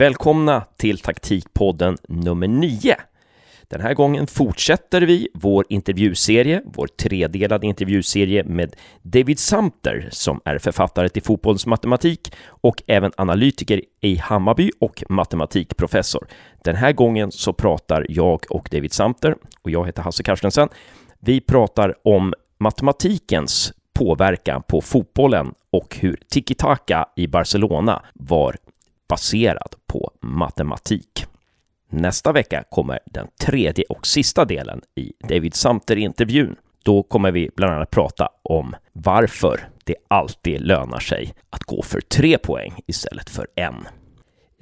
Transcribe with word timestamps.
Välkomna 0.00 0.64
till 0.76 0.98
taktikpodden 0.98 1.96
nummer 2.08 2.48
9. 2.48 2.96
Den 3.68 3.80
här 3.80 3.94
gången 3.94 4.26
fortsätter 4.26 5.02
vi 5.02 5.28
vår 5.34 5.64
intervjuserie, 5.68 6.62
vår 6.64 6.86
tredelade 6.86 7.66
intervjuserie 7.66 8.44
med 8.44 8.76
David 9.02 9.38
Samter 9.38 10.08
som 10.10 10.40
är 10.44 10.58
författare 10.58 11.08
till 11.08 11.22
Fotbollens 11.22 11.66
matematik 11.66 12.32
och 12.46 12.82
även 12.86 13.12
analytiker 13.16 13.82
i 14.00 14.16
Hammarby 14.16 14.70
och 14.80 15.04
matematikprofessor. 15.08 16.26
Den 16.64 16.76
här 16.76 16.92
gången 16.92 17.32
så 17.32 17.52
pratar 17.52 18.06
jag 18.08 18.44
och 18.50 18.68
David 18.70 18.92
Samter 18.92 19.34
och 19.62 19.70
jag 19.70 19.86
heter 19.86 20.02
Hasse 20.02 20.22
Carstensen. 20.22 20.68
Vi 21.18 21.40
pratar 21.40 21.94
om 22.04 22.34
matematikens 22.58 23.72
påverkan 23.94 24.62
på 24.68 24.80
fotbollen 24.80 25.54
och 25.72 25.96
hur 26.00 26.20
tiki-taka 26.28 27.06
i 27.16 27.26
Barcelona 27.26 28.02
var 28.14 28.56
baserad 29.10 29.74
på 29.86 30.12
matematik. 30.20 31.26
Nästa 31.88 32.32
vecka 32.32 32.64
kommer 32.70 32.98
den 33.04 33.26
tredje 33.40 33.84
och 33.88 34.06
sista 34.06 34.44
delen 34.44 34.80
i 34.94 35.12
David 35.28 35.54
Samter-intervjun. 35.54 36.56
Då 36.82 37.02
kommer 37.02 37.30
vi 37.30 37.50
bland 37.56 37.74
annat 37.74 37.90
prata 37.90 38.28
om 38.42 38.76
varför 38.92 39.60
det 39.84 39.94
alltid 40.08 40.60
lönar 40.60 40.98
sig 40.98 41.34
att 41.50 41.62
gå 41.62 41.82
för 41.82 42.00
tre 42.00 42.38
poäng 42.38 42.80
istället 42.86 43.30
för 43.30 43.46
en. 43.54 43.88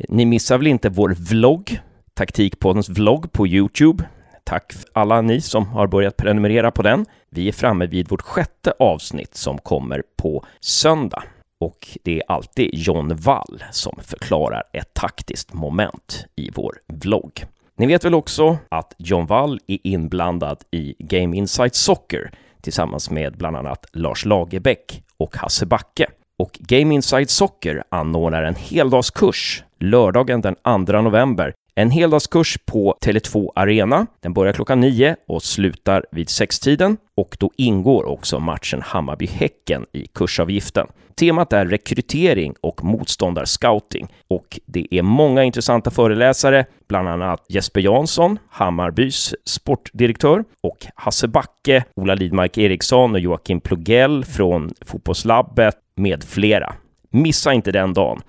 Ni 0.09 0.25
missar 0.25 0.59
väl 0.59 0.67
inte 0.67 0.89
vår 0.89 1.15
vlogg, 1.31 1.81
Taktikpoddens 2.15 2.89
vlogg 2.89 3.33
på 3.33 3.47
Youtube. 3.47 4.05
Tack 4.45 4.73
alla 4.93 5.21
ni 5.21 5.41
som 5.41 5.67
har 5.67 5.87
börjat 5.87 6.17
prenumerera 6.17 6.71
på 6.71 6.83
den. 6.83 7.07
Vi 7.31 7.49
är 7.49 7.53
framme 7.53 7.87
vid 7.87 8.09
vårt 8.09 8.23
sjätte 8.23 8.73
avsnitt 8.79 9.35
som 9.35 9.59
kommer 9.59 10.03
på 10.17 10.45
söndag 10.61 11.23
och 11.61 11.99
det 12.03 12.17
är 12.17 12.23
alltid 12.29 12.71
John 12.73 13.17
Wall 13.17 13.65
som 13.71 13.99
förklarar 14.03 14.63
ett 14.73 14.95
taktiskt 14.95 15.53
moment 15.53 16.27
i 16.37 16.51
vår 16.55 16.79
vlogg. 16.87 17.45
Ni 17.77 17.87
vet 17.87 18.05
väl 18.05 18.15
också 18.15 18.59
att 18.69 18.95
John 18.99 19.27
Wall 19.27 19.61
är 19.67 19.79
inblandad 19.83 20.59
i 20.71 20.95
Game 20.99 21.37
Insight 21.37 21.75
Soccer 21.75 22.31
tillsammans 22.61 23.11
med 23.11 23.37
bland 23.37 23.57
annat 23.57 23.87
Lars 23.93 24.25
Lagerbäck 24.25 25.03
och 25.17 25.37
Hasse 25.37 25.67
Backe. 25.67 26.07
Och 26.39 26.59
Game 26.61 26.95
Insight 26.95 27.31
Soccer 27.31 27.83
anordnar 27.89 28.43
en 28.43 28.55
heldagskurs 28.55 29.65
lördagen 29.79 30.41
den 30.41 30.55
2 30.87 31.01
november 31.01 31.55
en 31.79 31.91
heldagskurs 31.91 32.59
på 32.67 32.97
Tele2 33.01 33.51
Arena. 33.55 34.07
Den 34.21 34.33
börjar 34.33 34.53
klockan 34.53 34.81
9 34.81 35.17
och 35.29 35.43
slutar 35.43 36.05
vid 36.11 36.29
sextiden 36.29 36.97
och 37.17 37.37
då 37.41 37.51
ingår 37.57 38.05
också 38.05 38.41
matchen 38.41 38.83
Hammarby-Häcken 38.83 39.87
i 39.93 40.07
kursavgiften. 40.07 40.87
Temat 41.15 41.53
är 41.53 41.67
rekrytering 41.67 42.55
och 42.61 42.85
motståndarscouting 42.85 44.09
och 44.29 44.61
det 44.67 44.87
är 44.91 45.03
många 45.03 45.45
intressanta 45.45 45.91
föreläsare, 45.91 46.67
bland 46.89 47.09
annat 47.09 47.45
Jesper 47.49 47.81
Jansson, 47.81 48.39
Hammarbys 48.51 49.35
sportdirektör 49.45 50.45
och 50.61 50.87
Hasse 50.95 51.29
Backe, 51.29 51.85
Ola 51.97 52.15
Lidmark 52.15 52.59
Eriksson 52.59 53.15
och 53.15 53.21
Joakim 53.21 53.61
Plugell 53.61 54.25
från 54.25 54.71
Fotbollslabbet 54.81 55.77
med 55.97 56.25
flera. 56.25 56.75
Missa 57.11 57.53
inte 57.53 57.73
den 57.73 57.95
dagen. 57.95 58.23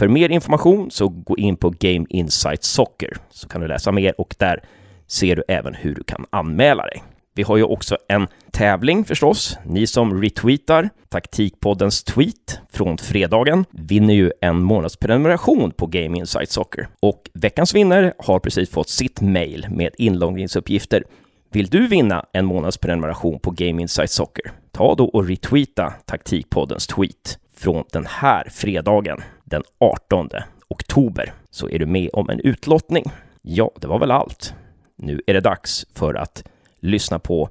För 0.00 0.08
mer 0.08 0.28
information 0.28 0.90
så 0.90 1.08
gå 1.08 1.36
in 1.36 1.56
på 1.56 1.70
Game 1.70 2.06
Insight 2.08 2.64
Soccer 2.64 3.16
så 3.30 3.48
kan 3.48 3.60
du 3.60 3.68
läsa 3.68 3.92
mer 3.92 4.20
och 4.20 4.34
där 4.38 4.62
ser 5.06 5.36
du 5.36 5.42
även 5.48 5.74
hur 5.74 5.94
du 5.94 6.02
kan 6.02 6.26
anmäla 6.30 6.82
dig. 6.82 7.02
Vi 7.34 7.42
har 7.42 7.56
ju 7.56 7.62
också 7.62 7.96
en 8.08 8.28
tävling 8.50 9.04
förstås. 9.04 9.58
Ni 9.64 9.86
som 9.86 10.22
retweetar 10.22 10.90
taktikpoddens 11.08 12.04
tweet 12.04 12.60
från 12.72 12.98
fredagen 12.98 13.64
vinner 13.70 14.14
ju 14.14 14.32
en 14.40 14.62
månadsprenumeration 14.62 15.70
på 15.70 15.86
Game 15.86 16.18
Insight 16.18 16.50
Soccer. 16.50 16.88
Och 17.00 17.30
veckans 17.34 17.74
vinnare 17.74 18.12
har 18.18 18.38
precis 18.38 18.70
fått 18.70 18.88
sitt 18.88 19.20
mail 19.20 19.66
med 19.70 19.90
inloggningsuppgifter. 19.98 21.04
Vill 21.52 21.66
du 21.66 21.86
vinna 21.86 22.26
en 22.32 22.46
månadsprenumeration 22.46 23.40
på 23.40 23.50
Game 23.50 23.82
Insight 23.82 24.10
Soccer? 24.10 24.52
Ta 24.72 24.94
då 24.94 25.04
och 25.04 25.28
retweeta 25.28 25.92
taktikpoddens 26.06 26.86
tweet 26.86 27.38
från 27.56 27.84
den 27.92 28.06
här 28.06 28.48
fredagen 28.50 29.20
den 29.50 29.62
18 29.78 30.28
oktober 30.68 31.32
så 31.50 31.68
är 31.68 31.78
du 31.78 31.86
med 31.86 32.10
om 32.12 32.30
en 32.30 32.40
utlottning. 32.40 33.04
Ja, 33.42 33.70
det 33.80 33.86
var 33.86 33.98
väl 33.98 34.10
allt. 34.10 34.54
Nu 34.96 35.22
är 35.26 35.34
det 35.34 35.40
dags 35.40 35.86
för 35.94 36.14
att 36.14 36.44
lyssna 36.80 37.18
på 37.18 37.48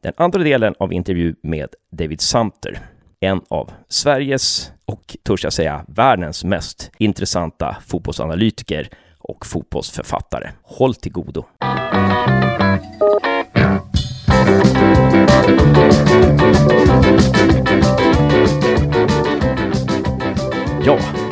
den 0.00 0.12
andra 0.16 0.42
delen 0.42 0.74
av 0.78 0.92
intervju 0.92 1.34
med 1.42 1.68
David 1.90 2.20
Samter, 2.20 2.78
en 3.20 3.40
av 3.48 3.70
Sveriges 3.88 4.72
och 4.84 5.16
törs 5.22 5.44
jag 5.44 5.52
säga 5.52 5.84
världens 5.88 6.44
mest 6.44 6.90
intressanta 6.98 7.76
fotbollsanalytiker 7.86 8.88
och 9.18 9.46
fotbollsförfattare. 9.46 10.50
Håll 10.62 10.94
till 10.94 11.12
godo! 11.12 11.44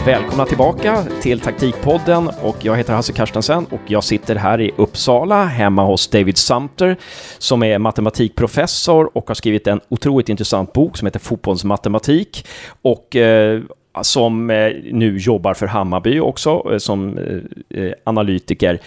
Välkomna 0.07 0.45
tillbaka 0.45 1.05
till 1.23 1.41
Taktikpodden 1.41 2.31
och 2.43 2.57
jag 2.65 2.77
heter 2.77 2.93
Hasse 2.93 3.13
Karstensen 3.13 3.67
och 3.67 3.81
jag 3.87 4.05
sitter 4.05 4.37
här 4.37 4.61
i 4.61 4.71
Uppsala 4.77 5.45
hemma 5.45 5.85
hos 5.85 6.09
David 6.09 6.39
Sumter 6.39 6.97
som 7.39 7.63
är 7.63 7.79
matematikprofessor 7.79 9.17
och 9.17 9.29
har 9.29 9.35
skrivit 9.35 9.67
en 9.67 9.81
otroligt 9.89 10.29
intressant 10.29 10.73
bok 10.73 10.97
som 10.97 11.07
heter 11.07 11.21
Fotbollsmatematik 11.21 12.47
och 12.83 13.17
eh, 13.17 13.61
som 14.03 14.51
eh, 14.51 14.73
nu 14.93 15.19
jobbar 15.19 15.55
för 15.55 15.67
Hammarby 15.67 16.21
också 16.21 16.71
eh, 16.73 16.79
som 16.79 17.19
eh, 17.19 17.83
eh 17.85 17.93
analytiker. 18.05 18.81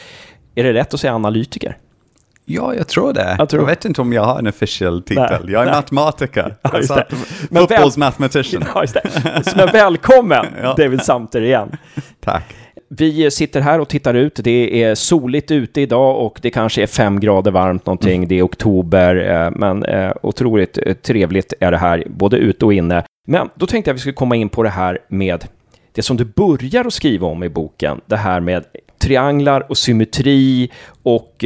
Är 0.56 0.64
det 0.64 0.74
rätt 0.74 0.94
att 0.94 1.00
säga 1.00 1.14
analytiker? 1.14 1.78
Ja, 2.46 2.76
jag 2.76 2.88
tror 2.88 3.14
det. 3.14 3.36
Jag, 3.40 3.50
tror... 3.50 3.62
jag 3.62 3.68
vet 3.68 3.86
inte 3.86 4.02
om 4.02 4.14
jag 4.14 4.24
har 4.24 4.40
en 4.40 4.48
officiell 4.48 5.04
titel. 5.04 5.42
Nej, 5.44 5.54
jag 5.54 5.62
är 5.62 5.66
nej. 5.66 5.76
matematiker. 5.76 6.56
Ja, 6.62 6.70
alltså, 6.74 7.04
Fotbollsmathematician. 7.52 8.64
Ja, 8.76 8.82
just 8.82 8.94
det. 8.94 9.54
Men 9.56 9.68
välkommen 9.72 10.46
ja. 10.62 10.74
David 10.78 11.02
Samter 11.02 11.42
igen. 11.42 11.78
Tack. 12.20 12.56
Vi 12.90 13.32
sitter 13.32 13.62
här 13.62 13.80
och 13.80 13.88
tittar 13.90 14.14
ut. 14.14 14.40
Det 14.44 14.84
är 14.84 14.96
soligt 14.96 15.52
ute 15.52 15.82
idag 15.82 16.26
och 16.26 16.40
det 16.42 16.50
kanske 16.50 16.84
är 16.84 16.88
fem 16.88 17.20
grader 17.20 17.52
varmt 17.52 17.86
någonting. 17.86 18.16
Mm. 18.16 18.28
Det 18.28 18.40
är 18.40 18.46
oktober, 18.46 19.16
eh, 19.16 19.52
men 19.56 19.86
eh, 19.86 20.12
otroligt 20.22 20.78
eh, 20.78 20.94
trevligt 20.94 21.54
är 21.60 21.72
det 21.72 21.78
här, 21.78 22.04
både 22.10 22.38
ute 22.38 22.66
och 22.66 22.74
inne. 22.74 23.04
Men 23.28 23.50
då 23.56 23.66
tänkte 23.68 23.90
jag 23.90 23.94
att 23.94 23.98
vi 23.98 24.02
skulle 24.02 24.14
komma 24.14 24.36
in 24.36 24.50
på 24.50 24.64
det 24.64 24.70
här 24.70 25.00
med 25.08 25.46
det 25.92 26.02
som 26.02 26.18
du 26.18 26.26
börjar 26.26 26.86
att 26.86 26.94
skriva 26.94 27.28
om 27.28 27.44
i 27.44 27.50
boken, 27.50 28.02
det 28.06 28.18
här 28.18 28.40
med 28.40 28.64
trianglar 29.02 29.66
och 29.70 29.78
symmetri 29.78 30.72
och 31.04 31.46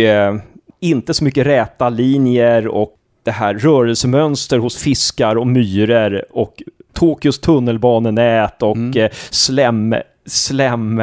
inte 0.80 1.14
så 1.14 1.24
mycket 1.24 1.48
räta 1.48 1.90
linjer 1.90 2.68
och 2.68 2.94
det 3.24 3.32
här 3.32 3.54
rörelsemönster 3.54 4.58
hos 4.58 4.78
fiskar 4.78 5.36
och 5.36 5.48
myror 5.48 6.26
och 6.32 6.64
Tokyos 6.94 7.40
tunnelbanenät 7.40 8.64
och 8.64 8.76
mm. 8.76 9.04
Eh, 9.04 9.12
slem, 9.30 9.96
slem 10.26 11.02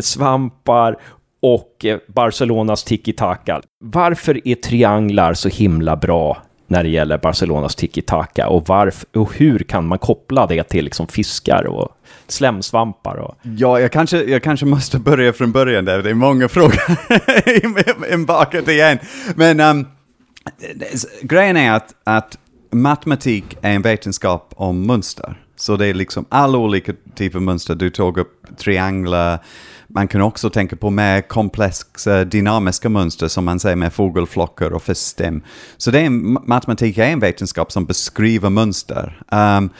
svampar 0.00 0.96
och 1.42 1.84
eh, 1.84 1.98
Barcelonas 2.06 2.84
tiki-taka. 2.84 3.62
Varför 3.84 4.48
är 4.48 4.54
trianglar 4.54 5.34
så 5.34 5.48
himla 5.48 5.96
bra 5.96 6.42
när 6.70 6.82
det 6.82 6.88
gäller 6.88 7.18
Barcelonas 7.18 7.74
tiki-taka 7.74 8.48
och, 8.48 8.68
varför, 8.68 9.06
och 9.14 9.34
hur 9.34 9.58
kan 9.58 9.86
man 9.86 9.98
koppla 9.98 10.46
det 10.46 10.62
till 10.62 10.84
liksom 10.84 11.06
fiskar 11.06 11.66
och 11.66 11.88
slemsvampar? 12.26 13.16
Och... 13.16 13.36
Ja, 13.42 13.80
jag 13.80 13.92
kanske, 13.92 14.22
jag 14.22 14.42
kanske 14.42 14.66
måste 14.66 14.98
börja 14.98 15.32
från 15.32 15.52
början 15.52 15.84
där, 15.84 16.02
det 16.02 16.10
är 16.10 16.14
många 16.14 16.48
frågor 16.48 16.80
inbakat 18.12 18.68
igen. 18.68 18.98
Men 19.34 19.60
um, 19.60 19.86
grejen 21.22 21.56
är 21.56 21.72
att, 21.72 21.94
att 22.04 22.38
matematik 22.70 23.56
är 23.62 23.72
en 23.72 23.82
vetenskap 23.82 24.52
om 24.56 24.86
mönster. 24.86 25.36
Så 25.56 25.76
det 25.76 25.86
är 25.86 25.94
liksom 25.94 26.24
alla 26.28 26.58
olika 26.58 26.92
typer 27.14 27.38
av 27.38 27.42
mönster. 27.42 27.74
Du 27.74 27.90
tog 27.90 28.18
upp 28.18 28.56
trianglar, 28.56 29.38
man 29.94 30.08
kan 30.08 30.20
också 30.20 30.50
tänka 30.50 30.76
på 30.76 30.90
mer 30.90 31.20
komplexa 31.20 32.24
dynamiska 32.24 32.88
mönster 32.88 33.28
som 33.28 33.44
man 33.44 33.60
säger 33.60 33.76
med 33.76 33.92
fågelflockar 33.92 34.70
och 34.70 34.82
fiskstim. 34.82 35.42
Så 35.76 35.90
det 35.90 36.00
är 36.00 36.04
en, 36.04 36.38
matematik 36.46 36.98
är 36.98 37.04
en 37.04 37.20
vetenskap 37.20 37.72
som 37.72 37.84
beskriver 37.84 38.50
mönster. 38.50 39.22
Um, 39.30 39.70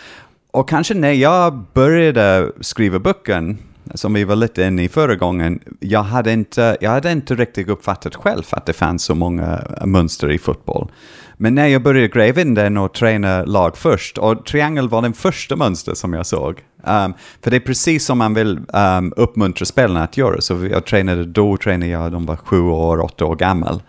och 0.51 0.69
kanske 0.69 0.95
när 0.95 1.13
jag 1.13 1.65
började 1.75 2.53
skriva 2.61 2.99
boken, 2.99 3.59
som 3.95 4.15
vi 4.15 4.25
var 4.25 4.37
lite 4.37 4.63
inne 4.63 4.83
i 4.85 4.89
förra 4.89 5.17
gången, 5.17 5.61
jag 5.81 6.03
hade 6.03 6.33
inte, 6.33 6.77
jag 6.81 6.91
hade 6.91 7.13
inte 7.13 7.35
riktigt 7.35 7.69
uppfattat 7.69 8.15
själv 8.15 8.43
att 8.51 8.67
det 8.67 8.73
fanns 8.73 9.05
så 9.05 9.15
många 9.15 9.65
mönster 9.85 10.31
i 10.31 10.39
fotboll. 10.39 10.91
Men 11.37 11.55
när 11.55 11.67
jag 11.67 11.83
började 11.83 12.09
gräva 12.09 12.41
in 12.41 12.55
den 12.55 12.77
och 12.77 12.95
träna 12.95 13.45
lag 13.45 13.77
först, 13.77 14.19
och 14.19 14.47
triangel 14.47 14.89
var 14.89 15.03
den 15.03 15.13
första 15.13 15.57
mönster 15.57 15.95
som 15.95 16.13
jag 16.13 16.27
såg. 16.27 16.65
Um, 16.85 17.15
för 17.43 17.51
det 17.51 17.57
är 17.57 17.61
precis 17.61 18.05
som 18.05 18.19
man 18.19 18.35
vill 18.35 18.61
um, 18.69 19.13
uppmuntra 19.17 19.67
spelarna 19.67 20.05
att 20.05 20.17
göra. 20.17 20.41
Så 20.41 20.69
jag 20.71 20.87
tränade, 20.87 21.25
då 21.25 21.57
tränade 21.57 21.93
jag, 21.93 22.13
de 22.13 22.27
var 22.27 22.37
sju 22.37 22.61
år, 22.61 23.01
åtta 23.01 23.25
år 23.25 23.37
gammal. 23.37 23.83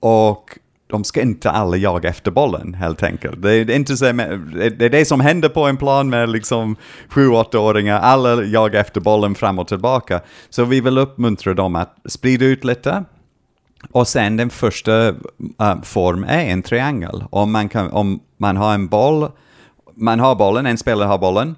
Och 0.00 0.58
de 0.94 1.04
ska 1.04 1.22
inte 1.22 1.50
alla 1.50 1.76
jaga 1.76 2.08
efter 2.08 2.30
bollen 2.30 2.74
helt 2.74 3.02
enkelt. 3.02 3.42
Det 3.42 3.52
är, 3.52 3.70
inte 3.70 3.96
så, 3.96 4.04
det 4.04 4.84
är 4.84 4.90
det 4.90 5.04
som 5.04 5.20
händer 5.20 5.48
på 5.48 5.66
en 5.66 5.76
plan 5.76 6.10
med 6.10 6.28
liksom 6.28 6.76
7-8-åringar, 7.10 7.98
alla 7.98 8.42
jagar 8.42 8.80
efter 8.80 9.00
bollen 9.00 9.34
fram 9.34 9.58
och 9.58 9.68
tillbaka. 9.68 10.20
Så 10.50 10.64
vi 10.64 10.80
vill 10.80 10.98
uppmuntra 10.98 11.54
dem 11.54 11.76
att 11.76 11.96
sprida 12.04 12.44
ut 12.44 12.64
lite, 12.64 13.04
och 13.90 14.08
sen 14.08 14.36
den 14.36 14.50
första 14.50 15.08
uh, 15.08 15.82
form 15.82 16.24
är 16.28 16.44
en 16.44 16.62
triangel. 16.62 17.24
Om 17.30 17.52
man, 17.52 17.68
kan, 17.68 17.90
om 17.90 18.20
man 18.36 18.56
har 18.56 18.74
en 18.74 18.88
boll, 18.88 19.30
man 19.94 20.20
har 20.20 20.34
bollen, 20.34 20.66
en 20.66 20.78
spelare 20.78 21.08
har 21.08 21.18
bollen, 21.18 21.56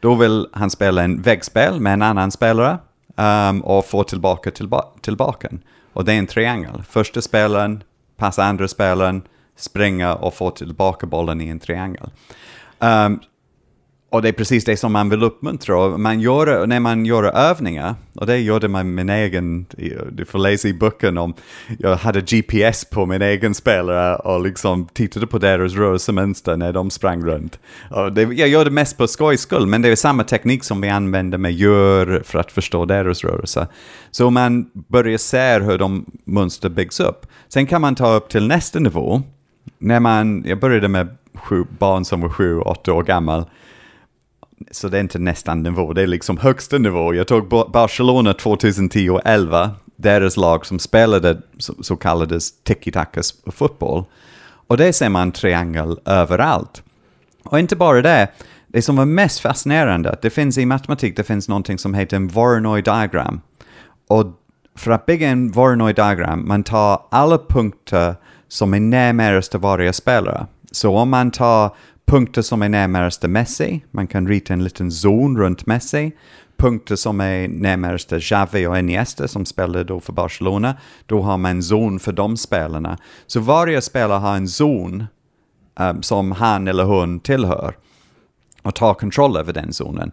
då 0.00 0.14
vill 0.14 0.46
han 0.52 0.70
spela 0.70 1.02
en 1.02 1.22
väggspel 1.22 1.80
med 1.80 1.92
en 1.92 2.02
annan 2.02 2.30
spelare 2.30 2.78
um, 3.16 3.60
och 3.60 3.86
få 3.86 4.04
tillbaka 4.04 4.50
tillba 4.50 4.84
tillbaka. 5.00 5.48
Och 5.92 6.04
det 6.04 6.12
är 6.12 6.18
en 6.18 6.26
triangel. 6.26 6.82
Första 6.88 7.20
spelaren 7.20 7.82
passa 8.22 8.44
andra 8.44 8.68
spelaren, 8.68 9.22
springa 9.56 10.14
och 10.14 10.34
få 10.34 10.50
tillbaka 10.50 11.06
bollen 11.06 11.40
i 11.40 11.48
en 11.48 11.58
triangel. 11.58 12.10
Um, 12.78 13.20
och 14.12 14.22
det 14.22 14.28
är 14.28 14.32
precis 14.32 14.64
det 14.64 14.76
som 14.76 14.92
man 14.92 15.08
vill 15.08 15.22
uppmuntra. 15.22 15.96
Man 15.98 16.20
gör, 16.20 16.66
när 16.66 16.80
man 16.80 17.06
gör 17.06 17.24
övningar, 17.24 17.94
och 18.14 18.26
det 18.26 18.38
gjorde 18.38 18.68
man 18.68 18.94
min 18.94 19.08
egen, 19.08 19.66
du 20.12 20.24
får 20.24 20.38
läsa 20.38 20.68
i 20.68 20.74
boken 20.74 21.18
om, 21.18 21.34
jag 21.78 21.96
hade 21.96 22.20
GPS 22.20 22.84
på 22.84 23.06
min 23.06 23.22
egen 23.22 23.54
spelare 23.54 24.16
och 24.16 24.42
liksom 24.42 24.88
tittade 24.92 25.26
på 25.26 25.38
deras 25.38 25.74
rörelsemönster 25.74 26.56
när 26.56 26.72
de 26.72 26.90
sprang 26.90 27.24
runt. 27.24 27.58
Och 27.90 28.12
det, 28.12 28.22
jag 28.22 28.48
gör 28.48 28.64
det 28.64 28.70
mest 28.70 28.98
på 28.98 29.06
skojs 29.06 29.40
skull, 29.40 29.66
men 29.66 29.82
det 29.82 29.88
är 29.88 29.96
samma 29.96 30.24
teknik 30.24 30.64
som 30.64 30.80
vi 30.80 30.88
använder 30.88 31.38
med 31.38 31.52
djur 31.52 32.22
för 32.24 32.38
att 32.38 32.52
förstå 32.52 32.84
deras 32.84 33.24
rörelser. 33.24 33.66
Så 34.10 34.30
man 34.30 34.70
börjar 34.88 35.18
se 35.18 35.58
hur 35.58 35.78
de 35.78 36.04
mönster 36.24 36.68
byggs 36.68 37.00
upp. 37.00 37.26
Sen 37.48 37.66
kan 37.66 37.80
man 37.80 37.94
ta 37.94 38.14
upp 38.14 38.28
till 38.28 38.48
nästa 38.48 38.78
nivå. 38.78 39.22
När 39.78 40.00
man, 40.00 40.44
jag 40.46 40.60
började 40.60 40.88
med 40.88 41.16
sju, 41.34 41.64
barn 41.78 42.04
som 42.04 42.20
var 42.20 42.28
sju, 42.28 42.58
åtta 42.58 42.92
år 42.92 43.02
gammal 43.02 43.44
så 44.70 44.88
det 44.88 44.98
är 44.98 45.00
inte 45.00 45.18
nästan 45.18 45.62
nivå, 45.62 45.92
det 45.92 46.02
är 46.02 46.06
liksom 46.06 46.38
högsta 46.38 46.78
nivå. 46.78 47.14
Jag 47.14 47.26
tog 47.26 47.48
Barcelona 47.72 48.34
2010 48.34 49.08
och 49.10 49.20
11, 49.24 49.70
deras 49.96 50.36
lag 50.36 50.66
som 50.66 50.78
spelade 50.78 51.42
så, 51.58 51.74
så 51.82 51.96
kallades 51.96 52.62
tiki-taka 52.64 53.22
fotboll. 53.52 54.04
Och 54.66 54.76
det 54.76 54.92
ser 54.92 55.08
man 55.08 55.32
triangel 55.32 55.98
överallt. 56.04 56.82
Och 57.44 57.58
inte 57.58 57.76
bara 57.76 58.02
det, 58.02 58.28
det 58.66 58.82
som 58.82 58.96
var 58.96 59.04
mest 59.04 59.40
fascinerande, 59.40 60.18
det 60.22 60.30
finns 60.30 60.58
i 60.58 60.66
matematik, 60.66 61.16
det 61.16 61.24
finns 61.24 61.48
någonting 61.48 61.78
som 61.78 61.94
heter 61.94 62.16
en 62.16 62.28
Voronoi 62.28 62.82
diagram. 62.82 63.40
Och 64.08 64.26
för 64.74 64.90
att 64.90 65.06
bygga 65.06 65.28
en 65.28 65.50
Voronoi 65.50 65.92
diagram, 65.92 66.48
man 66.48 66.62
tar 66.62 67.02
alla 67.10 67.38
punkter 67.38 68.14
som 68.48 68.74
är 68.74 68.80
närmast 68.80 69.54
varje 69.54 69.92
spelare. 69.92 70.46
Så 70.70 70.96
om 70.96 71.10
man 71.10 71.30
tar 71.30 71.76
punkter 72.12 72.42
som 72.42 72.62
är 72.62 72.68
närmast 72.68 73.22
Messi, 73.22 73.84
man 73.90 74.06
kan 74.06 74.28
rita 74.28 74.52
en 74.52 74.64
liten 74.64 74.92
zon 74.92 75.38
runt 75.38 75.66
Messi. 75.66 76.12
Punkter 76.56 76.96
som 76.96 77.20
är 77.20 77.48
närmast 77.48 78.12
Xavi 78.20 78.66
och 78.66 78.78
Iniesta 78.78 79.28
som 79.28 79.46
spelade 79.46 79.84
då 79.84 80.00
för 80.00 80.12
Barcelona, 80.12 80.76
då 81.06 81.22
har 81.22 81.38
man 81.38 81.50
en 81.50 81.62
zon 81.62 81.98
för 81.98 82.12
de 82.12 82.36
spelarna. 82.36 82.98
Så 83.26 83.40
varje 83.40 83.80
spelare 83.80 84.18
har 84.18 84.36
en 84.36 84.48
zon 84.48 85.04
um, 85.80 86.02
som 86.02 86.32
han 86.32 86.68
eller 86.68 86.84
hon 86.84 87.20
tillhör 87.20 87.76
och 88.62 88.74
tar 88.74 88.94
kontroll 88.94 89.36
över 89.36 89.52
den 89.52 89.72
zonen. 89.72 90.12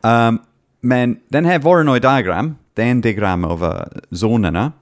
Um, 0.00 0.38
men 0.80 1.16
den 1.28 1.44
här 1.44 1.58
Voronoi 1.58 2.00
diagram, 2.00 2.54
det 2.74 2.82
är 2.82 2.90
en 2.90 3.00
diagram 3.00 3.44
över 3.44 3.88
zonerna. 4.10 4.72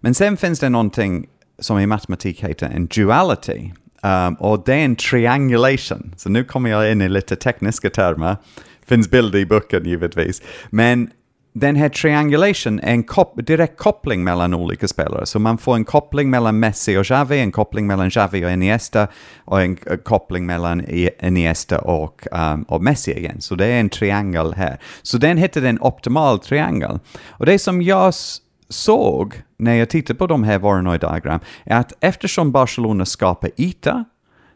Men 0.00 0.14
sen 0.14 0.36
finns 0.36 0.60
det 0.60 0.68
någonting 0.68 1.26
som 1.58 1.78
i 1.78 1.86
matematik 1.86 2.44
heter 2.44 2.66
en 2.66 2.86
duality. 2.86 3.72
Um, 4.02 4.34
och 4.34 4.62
det 4.64 4.74
är 4.74 4.84
en 4.84 4.96
triangulation. 4.96 6.14
Så 6.16 6.28
nu 6.28 6.44
kommer 6.44 6.70
jag 6.70 6.92
in 6.92 7.02
i 7.02 7.08
lite 7.08 7.36
tekniska 7.36 7.90
termer. 7.90 8.36
Finns 8.86 9.10
bild 9.10 9.34
i 9.34 9.46
boken 9.46 9.84
givetvis. 9.84 10.42
Men 10.70 11.10
den 11.52 11.76
här 11.76 11.88
triangulation 11.88 12.80
är 12.80 12.90
en 12.90 13.02
kop 13.02 13.46
direkt 13.46 13.78
koppling 13.78 14.24
mellan 14.24 14.54
olika 14.54 14.88
spelare. 14.88 15.26
Så 15.26 15.38
man 15.38 15.58
får 15.58 15.74
en 15.74 15.84
koppling 15.84 16.30
mellan 16.30 16.58
Messi 16.58 16.96
och 16.96 17.04
Xavi, 17.04 17.38
en 17.38 17.52
koppling 17.52 17.86
mellan 17.86 18.10
Xavi 18.10 18.44
och 18.44 18.50
Iniesta 18.50 19.08
och 19.44 19.62
en 19.62 19.78
eh, 19.86 19.96
koppling 19.96 20.46
mellan 20.46 20.84
Iniesta 21.22 21.78
och, 21.78 22.26
um, 22.32 22.62
och 22.62 22.82
Messi 22.82 23.12
igen. 23.12 23.40
Så 23.40 23.54
det 23.54 23.66
är 23.66 23.80
en 23.80 23.88
triangel 23.88 24.54
här. 24.54 24.80
Så 25.02 25.18
den 25.18 25.36
heter 25.36 25.60
den 25.60 25.78
optimal 25.80 26.38
triangel. 26.38 26.98
Och 27.28 27.46
det 27.46 27.58
som 27.58 27.82
jag 27.82 28.14
såg 28.70 29.42
när 29.56 29.74
jag 29.74 29.90
tittade 29.90 30.18
på 30.18 30.26
de 30.26 30.44
här 30.44 30.58
Voronoi-diagram 30.58 31.40
är 31.64 31.76
att 31.76 31.92
eftersom 32.00 32.52
Barcelona 32.52 33.04
skapar 33.04 33.50
yta, 33.56 34.04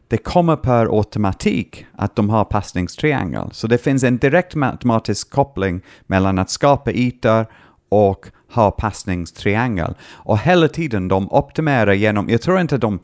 det 0.08 0.16
kommer 0.18 0.56
per 0.56 0.98
automatik 0.98 1.86
att 1.96 2.16
de 2.16 2.30
har 2.30 2.44
passningstriangel. 2.44 3.48
Så 3.52 3.66
det 3.66 3.78
finns 3.78 4.04
en 4.04 4.18
direkt 4.18 4.54
matematisk 4.54 5.30
koppling 5.30 5.80
mellan 6.06 6.38
att 6.38 6.50
skapa 6.50 6.92
ytor 6.92 7.46
och 7.88 8.26
ha 8.52 8.70
passningstriangel. 8.70 9.94
Och 10.12 10.38
hela 10.38 10.68
tiden 10.68 11.08
de 11.08 11.32
optimerar 11.32 11.92
genom, 11.92 12.28
jag 12.28 12.42
tror 12.42 12.60
inte 12.60 12.78
de, 12.78 12.98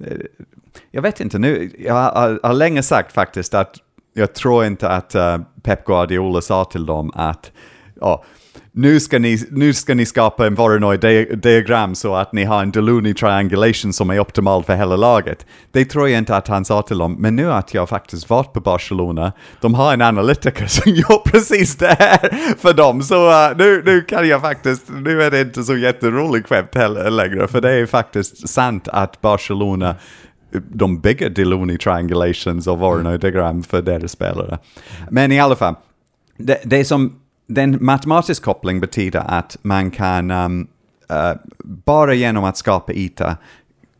eh, 0.00 0.16
jag 0.90 1.02
vet 1.02 1.20
inte 1.20 1.38
nu, 1.38 1.70
jag 1.78 1.94
har, 1.94 2.40
har 2.42 2.54
länge 2.54 2.82
sagt 2.82 3.12
faktiskt 3.12 3.54
att 3.54 3.76
jag 4.12 4.34
tror 4.34 4.64
inte 4.64 4.88
att 4.88 5.14
uh, 5.14 5.38
Pep 5.62 5.84
Guardiola 5.84 6.40
sa 6.40 6.64
till 6.64 6.86
dem 6.86 7.10
att 7.14 7.52
ja, 8.00 8.24
nu 8.72 9.00
ska 9.00 9.18
ni, 9.18 9.38
nu 9.50 9.72
ska 9.72 9.94
ni 9.94 10.06
skapa 10.06 10.46
en 10.46 10.54
Voronoi-diagram 10.54 11.94
så 11.94 12.14
att 12.14 12.32
ni 12.32 12.44
har 12.44 12.62
en 12.62 12.70
Deluni 12.70 13.14
triangulation 13.14 13.92
som 13.92 14.10
är 14.10 14.20
optimal 14.20 14.64
för 14.64 14.74
hela 14.74 14.96
laget. 14.96 15.46
Det 15.72 15.84
tror 15.84 16.08
jag 16.08 16.18
inte 16.18 16.36
att 16.36 16.48
han 16.48 16.64
sa 16.64 16.82
till 16.82 16.98
dem, 16.98 17.16
men 17.18 17.36
nu 17.36 17.52
att 17.52 17.74
jag 17.74 17.88
faktiskt 17.88 18.30
varit 18.30 18.52
på 18.52 18.60
Barcelona, 18.60 19.32
de 19.60 19.74
har 19.74 19.92
en 19.92 20.02
analytiker 20.02 20.66
som 20.66 20.92
gör 20.92 21.18
precis 21.24 21.76
det 21.76 21.96
här 21.98 22.56
för 22.58 22.74
dem, 22.74 23.02
så 23.02 23.28
uh, 23.28 23.56
nu, 23.56 23.82
nu 23.84 24.00
kan 24.00 24.28
jag 24.28 24.40
faktiskt, 24.40 24.82
nu 24.88 25.22
är 25.22 25.30
det 25.30 25.40
inte 25.40 25.64
så 25.64 25.76
jätteroligt 25.76 26.48
skämt 26.48 26.74
heller 26.74 27.10
längre, 27.10 27.48
för 27.48 27.60
det 27.60 27.72
är 27.72 27.86
faktiskt 27.86 28.48
sant 28.48 28.88
att 28.88 29.20
Barcelona 29.20 29.94
de 30.52 31.00
bygger 31.00 31.30
Deluni 31.30 31.78
triangulations 31.78 32.66
och 32.66 32.78
Voronoi-diagram 32.78 33.62
för 33.62 33.82
deras 33.82 34.12
spelare. 34.12 34.58
Men 35.10 35.32
i 35.32 35.40
alla 35.40 35.56
fall, 35.56 35.74
det, 36.36 36.60
det 36.64 36.84
som 36.84 37.20
den 37.46 37.78
matematisk 37.80 38.42
koppling 38.42 38.80
betyder 38.80 39.22
att 39.26 39.56
man 39.62 39.90
kan, 39.90 40.30
um, 40.30 40.68
uh, 41.12 41.40
bara 41.64 42.14
genom 42.14 42.44
att 42.44 42.56
skapa 42.56 42.92
yta, 42.92 43.36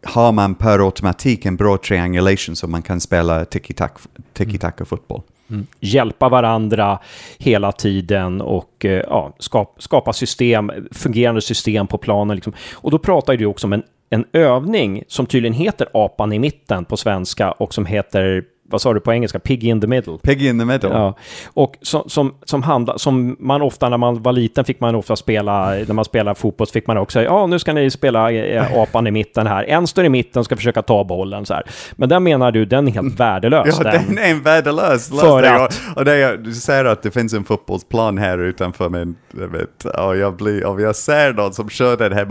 har 0.03 0.33
man 0.33 0.55
per 0.55 0.79
automatik 0.79 1.47
en 1.47 1.57
bra 1.57 1.79
triangulation 1.79 2.57
så 2.57 2.69
man 2.69 2.83
kan 2.83 3.01
spela 3.01 3.45
tiki-taka 3.45 4.85
fotboll. 4.85 5.23
Mm. 5.51 5.67
Hjälpa 5.81 6.29
varandra 6.29 6.99
hela 7.39 7.73
tiden 7.73 8.41
och 8.41 8.85
uh, 8.85 8.91
ja, 8.91 9.35
skapa, 9.39 9.81
skapa 9.81 10.13
system, 10.13 10.73
fungerande 10.93 11.41
system 11.41 11.87
på 11.87 11.99
planen. 11.99 12.37
Liksom. 12.37 12.53
Och 12.75 12.91
då 12.91 12.99
pratar 12.99 13.37
du 13.37 13.47
också 13.47 13.67
om 13.67 13.73
en, 13.73 13.83
en 14.11 14.25
övning 14.33 15.03
som 15.09 15.27
tydligen 15.27 15.55
heter 15.55 15.89
apan 15.95 16.33
i 16.33 16.39
mitten 16.39 16.85
på 16.85 16.97
svenska 16.97 17.53
och 17.53 17.75
som 17.75 17.87
heter 17.87 18.45
vad 18.69 18.81
sa 18.81 18.95
du 18.95 19.01
på 19.01 19.13
engelska? 19.13 19.39
Piggy 19.39 19.69
in 19.69 19.81
the 19.81 19.87
middle. 19.87 20.19
Piggy 20.23 20.49
in 20.49 20.59
the 20.59 20.65
middle. 20.65 20.91
Ja. 20.91 21.15
Och 21.47 21.77
som, 21.83 22.03
som, 22.07 22.35
som, 22.45 22.63
handla, 22.63 22.99
som 22.99 23.37
man 23.41 23.63
ofta 23.63 23.89
när 23.89 23.97
man 23.97 24.23
var 24.23 24.33
liten 24.33 24.65
fick 24.65 24.81
man 24.81 24.95
ofta 24.95 25.17
spela, 25.17 25.71
när 25.71 25.93
man 25.93 26.05
spelade 26.05 26.35
fotboll 26.35 26.67
så 26.67 26.73
fick 26.73 26.87
man 26.87 26.97
också, 26.97 27.23
ja 27.23 27.47
nu 27.47 27.59
ska 27.59 27.73
ni 27.73 27.91
spela 27.91 28.33
äh, 28.33 28.79
apan 28.79 29.07
i 29.07 29.11
mitten 29.11 29.47
här. 29.47 29.65
En 29.65 29.87
står 29.87 30.05
i 30.05 30.09
mitten 30.09 30.41
och 30.41 30.47
ska 30.47 30.57
försöka 30.57 30.83
ta 30.83 31.05
bollen 31.05 31.47
så 31.47 31.55
här. 31.55 31.63
Men 31.93 32.09
den 32.09 32.23
menar 32.23 32.53
du, 32.53 32.65
den 32.65 32.89
är 32.89 32.93
helt 32.93 33.21
värdelös. 33.21 33.77
Ja, 33.79 33.91
den, 33.91 34.03
den 34.09 34.19
är 34.19 34.31
en 34.31 34.43
värdelös 34.43 35.09
För 35.21 35.43
att... 35.43 35.61
Och, 35.61 35.97
och 35.97 36.05
det 36.05 36.13
är, 36.13 36.37
du 36.37 36.53
säger 36.53 36.85
att 36.85 37.03
det 37.03 37.11
finns 37.11 37.35
en 37.35 37.45
fotbollsplan 37.45 38.19
här 38.19 38.39
utanför 38.39 38.89
min, 38.89 39.17
jag 39.41 39.49
vet, 39.49 39.85
och 39.85 40.17
jag 40.17 40.37
blir, 40.37 40.65
om 40.65 40.81
jag 40.81 40.97
ser 40.97 41.33
någon 41.33 41.53
som 41.53 41.69
kör 41.69 41.97
den 41.97 42.13
här 42.13 42.27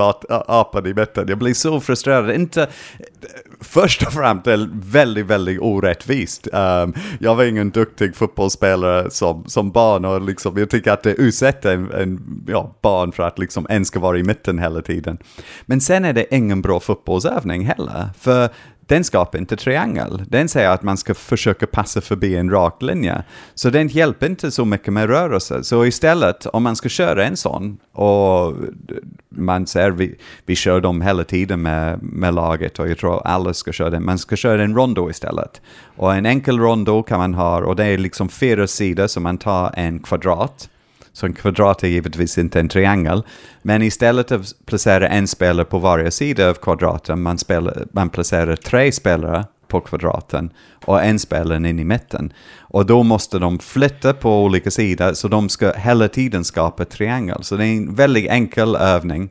apan 0.47 0.85
i 0.85 0.93
mitten, 0.93 1.25
jag 1.27 1.37
blir 1.37 1.53
så 1.53 1.79
frustrerad. 1.79 2.31
Inte, 2.31 2.67
först 3.61 4.07
och 4.07 4.13
främst 4.13 4.47
är 4.47 4.69
väldigt, 4.73 5.25
väldigt 5.25 5.59
orättvist. 5.59 6.47
Um, 6.53 6.93
jag 7.19 7.35
var 7.35 7.43
ingen 7.43 7.69
duktig 7.69 8.15
fotbollsspelare 8.15 9.11
som, 9.11 9.43
som 9.47 9.71
barn 9.71 10.05
och 10.05 10.21
liksom, 10.21 10.57
jag 10.57 10.69
tycker 10.69 10.91
att 10.91 11.03
det 11.03 11.13
utsätter 11.13 11.73
en, 11.73 11.91
en 11.91 12.43
ja, 12.47 12.75
barn 12.81 13.11
för 13.11 13.23
att 13.23 13.39
liksom 13.39 13.67
en 13.69 13.85
ska 13.85 13.99
vara 13.99 14.17
i 14.17 14.23
mitten 14.23 14.59
hela 14.59 14.81
tiden. 14.81 15.17
Men 15.65 15.81
sen 15.81 16.05
är 16.05 16.13
det 16.13 16.35
ingen 16.35 16.61
bra 16.61 16.79
fotbollsövning 16.79 17.65
heller, 17.65 18.09
för 18.19 18.49
den 18.87 19.03
skapar 19.03 19.39
inte 19.39 19.55
triangel. 19.55 20.23
Den 20.27 20.49
säger 20.49 20.69
att 20.69 20.83
man 20.83 20.97
ska 20.97 21.13
försöka 21.13 21.67
passa 21.67 22.01
förbi 22.01 22.35
en 22.35 22.49
rak 22.49 22.81
linje. 22.81 23.23
Så 23.55 23.69
den 23.69 23.87
hjälper 23.87 24.25
inte 24.25 24.51
så 24.51 24.65
mycket 24.65 24.93
med 24.93 25.09
rörelse. 25.09 25.63
Så 25.63 25.85
istället, 25.85 26.45
om 26.45 26.63
man 26.63 26.75
ska 26.75 26.89
köra 26.89 27.25
en 27.25 27.37
sån, 27.37 27.77
och 27.91 28.53
man 29.29 29.67
säger 29.67 29.91
vi, 29.91 30.15
vi 30.45 30.55
kör 30.55 30.81
dem 30.81 31.01
hela 31.01 31.23
tiden 31.23 31.61
med, 31.61 32.03
med 32.03 32.33
laget 32.33 32.79
och 32.79 32.89
jag 32.89 32.97
tror 32.97 33.27
alla 33.27 33.53
ska 33.53 33.71
köra 33.71 33.89
den, 33.89 34.05
man 34.05 34.17
ska 34.17 34.35
köra 34.35 34.63
en 34.63 34.75
rondo 34.75 35.09
istället. 35.09 35.61
Och 35.95 36.15
en 36.15 36.25
enkel 36.25 36.59
rondo 36.59 37.03
kan 37.03 37.19
man 37.19 37.33
ha, 37.33 37.63
och 37.65 37.75
det 37.75 37.85
är 37.85 37.97
liksom 37.97 38.29
fyra 38.29 38.67
sidor, 38.67 39.07
så 39.07 39.19
man 39.19 39.37
tar 39.37 39.73
en 39.77 39.99
kvadrat. 39.99 40.69
Så 41.15 41.25
en 41.25 41.33
kvadrat 41.33 41.83
är 41.83 41.87
givetvis 41.87 42.37
inte 42.37 42.59
en 42.59 42.69
triangel. 42.69 43.23
Men 43.61 43.81
istället 43.81 44.27
för 44.27 44.35
att 44.35 44.65
placera 44.65 45.07
en 45.07 45.27
spelare 45.27 45.65
på 45.65 45.79
varje 45.79 46.11
sida 46.11 46.49
av 46.49 46.53
kvadraten, 46.53 47.21
man, 47.21 47.37
spelar, 47.37 47.85
man 47.91 48.09
placerar 48.09 48.55
tre 48.55 48.91
spelare 48.91 49.45
på 49.67 49.81
kvadraten 49.81 50.49
och 50.85 51.03
en 51.03 51.19
spelare 51.19 51.69
in 51.69 51.79
i 51.79 51.83
mitten. 51.83 52.33
Och 52.59 52.85
då 52.85 53.03
måste 53.03 53.39
de 53.39 53.59
flytta 53.59 54.13
på 54.13 54.43
olika 54.43 54.71
sidor, 54.71 55.13
så 55.13 55.27
de 55.27 55.49
ska 55.49 55.71
hela 55.71 56.07
tiden 56.07 56.43
skapa 56.43 56.85
triangel. 56.85 57.43
Så 57.43 57.55
det 57.55 57.65
är 57.65 57.77
en 57.77 57.95
väldigt 57.95 58.29
enkel 58.29 58.75
övning 58.75 59.29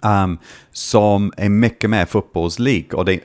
um, 0.00 0.38
som 0.72 1.32
är 1.36 1.48
mycket 1.48 1.90
mer 1.90 2.06
fotbollslik. 2.06 2.94
Och 2.94 3.04
det, 3.04 3.20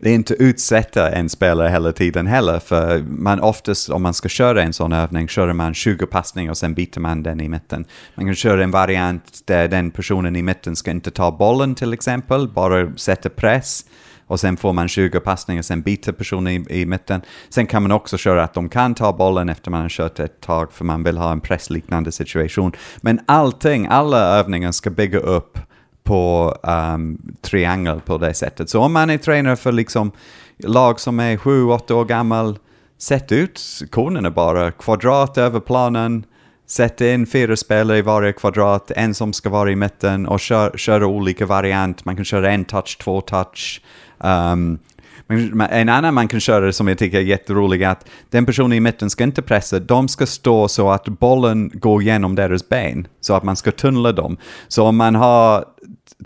det 0.00 0.10
är 0.10 0.14
inte 0.14 0.34
utsätta 0.34 1.10
en 1.10 1.28
spelare 1.28 1.68
hela 1.68 1.92
tiden 1.92 2.26
heller, 2.26 2.58
för 2.58 2.98
man 3.02 3.40
oftast 3.40 3.90
om 3.90 4.02
man 4.02 4.14
ska 4.14 4.28
köra 4.28 4.62
en 4.62 4.72
sån 4.72 4.92
övning 4.92 5.28
kör 5.28 5.52
man 5.52 5.74
20 5.74 6.06
passningar 6.06 6.50
och 6.50 6.56
sen 6.56 6.74
byter 6.74 7.00
man 7.00 7.22
den 7.22 7.40
i 7.40 7.48
mitten. 7.48 7.84
Man 8.14 8.26
kan 8.26 8.34
köra 8.34 8.64
en 8.64 8.70
variant 8.70 9.40
där 9.44 9.68
den 9.68 9.90
personen 9.90 10.36
i 10.36 10.42
mitten 10.42 10.76
ska 10.76 10.90
inte 10.90 11.10
ta 11.10 11.30
bollen 11.30 11.74
till 11.74 11.92
exempel, 11.92 12.48
bara 12.48 12.96
sätta 12.96 13.28
press 13.28 13.84
och 14.26 14.40
sen 14.40 14.56
får 14.56 14.72
man 14.72 14.88
20 14.88 15.20
passningar, 15.20 15.62
sen 15.62 15.82
byter 15.82 16.12
personen 16.12 16.52
i, 16.52 16.80
i 16.80 16.86
mitten. 16.86 17.22
Sen 17.48 17.66
kan 17.66 17.82
man 17.82 17.92
också 17.92 18.16
köra 18.16 18.44
att 18.44 18.54
de 18.54 18.68
kan 18.68 18.94
ta 18.94 19.12
bollen 19.12 19.48
efter 19.48 19.70
man 19.70 19.82
har 19.82 19.88
kört 19.88 20.18
ett 20.18 20.40
tag, 20.40 20.72
för 20.72 20.84
man 20.84 21.02
vill 21.04 21.18
ha 21.18 21.32
en 21.32 21.40
pressliknande 21.40 22.12
situation. 22.12 22.72
Men 23.00 23.20
allting, 23.26 23.86
alla 23.90 24.18
övningar 24.18 24.72
ska 24.72 24.90
bygga 24.90 25.18
upp 25.18 25.53
på 26.04 26.54
um, 26.62 27.18
triangel 27.40 28.00
på 28.00 28.18
det 28.18 28.34
sättet. 28.34 28.70
Så 28.70 28.80
om 28.80 28.92
man 28.92 29.10
är 29.10 29.18
tränare 29.18 29.56
för 29.56 29.72
liksom 29.72 30.12
lag 30.58 31.00
som 31.00 31.20
är 31.20 31.36
sju, 31.36 31.64
åtta 31.64 31.94
år 31.94 32.04
gammal, 32.04 32.58
sätt 32.98 33.32
ut 33.32 33.60
konerna 33.90 34.30
bara, 34.30 34.70
kvadrat 34.70 35.38
över 35.38 35.60
planen, 35.60 36.24
sätt 36.66 37.00
in 37.00 37.26
fyra 37.26 37.56
spelare 37.56 37.98
i 37.98 38.02
varje 38.02 38.32
kvadrat, 38.32 38.90
en 38.90 39.14
som 39.14 39.32
ska 39.32 39.50
vara 39.50 39.70
i 39.70 39.76
mitten 39.76 40.26
och 40.26 40.40
kör, 40.40 40.76
köra 40.76 41.06
olika 41.06 41.46
variant. 41.46 42.04
Man 42.04 42.16
kan 42.16 42.24
köra 42.24 42.52
en 42.52 42.64
touch, 42.64 42.98
två 42.98 43.20
touch. 43.20 43.82
Um, 44.18 44.78
en 45.70 45.88
annan 45.88 46.14
man 46.14 46.28
kan 46.28 46.40
köra 46.40 46.72
som 46.72 46.88
jag 46.88 46.98
tycker 46.98 47.18
är 47.18 47.22
jätterolig 47.22 47.82
är 47.82 47.88
att 47.88 48.08
den 48.30 48.46
personen 48.46 48.72
i 48.72 48.80
mitten 48.80 49.10
ska 49.10 49.24
inte 49.24 49.42
pressa, 49.42 49.78
de 49.78 50.08
ska 50.08 50.26
stå 50.26 50.68
så 50.68 50.90
att 50.90 51.08
bollen 51.08 51.70
går 51.74 52.02
genom 52.02 52.34
deras 52.34 52.68
ben, 52.68 53.06
så 53.20 53.34
att 53.34 53.42
man 53.42 53.56
ska 53.56 53.72
tunnla 53.72 54.12
dem. 54.12 54.36
Så 54.68 54.86
om 54.86 54.96
man 54.96 55.14
har 55.14 55.64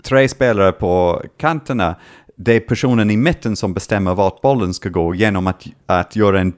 tre 0.03 0.29
spelare 0.29 0.71
på 0.71 1.23
kanterna, 1.37 1.95
det 2.35 2.53
är 2.53 2.59
personen 2.59 3.11
i 3.11 3.17
mitten 3.17 3.55
som 3.55 3.73
bestämmer 3.73 4.15
vart 4.15 4.41
bollen 4.41 4.73
ska 4.73 4.89
gå 4.89 5.15
genom 5.15 5.47
att, 5.47 5.63
att 5.85 6.15
göra 6.15 6.39
en, 6.39 6.53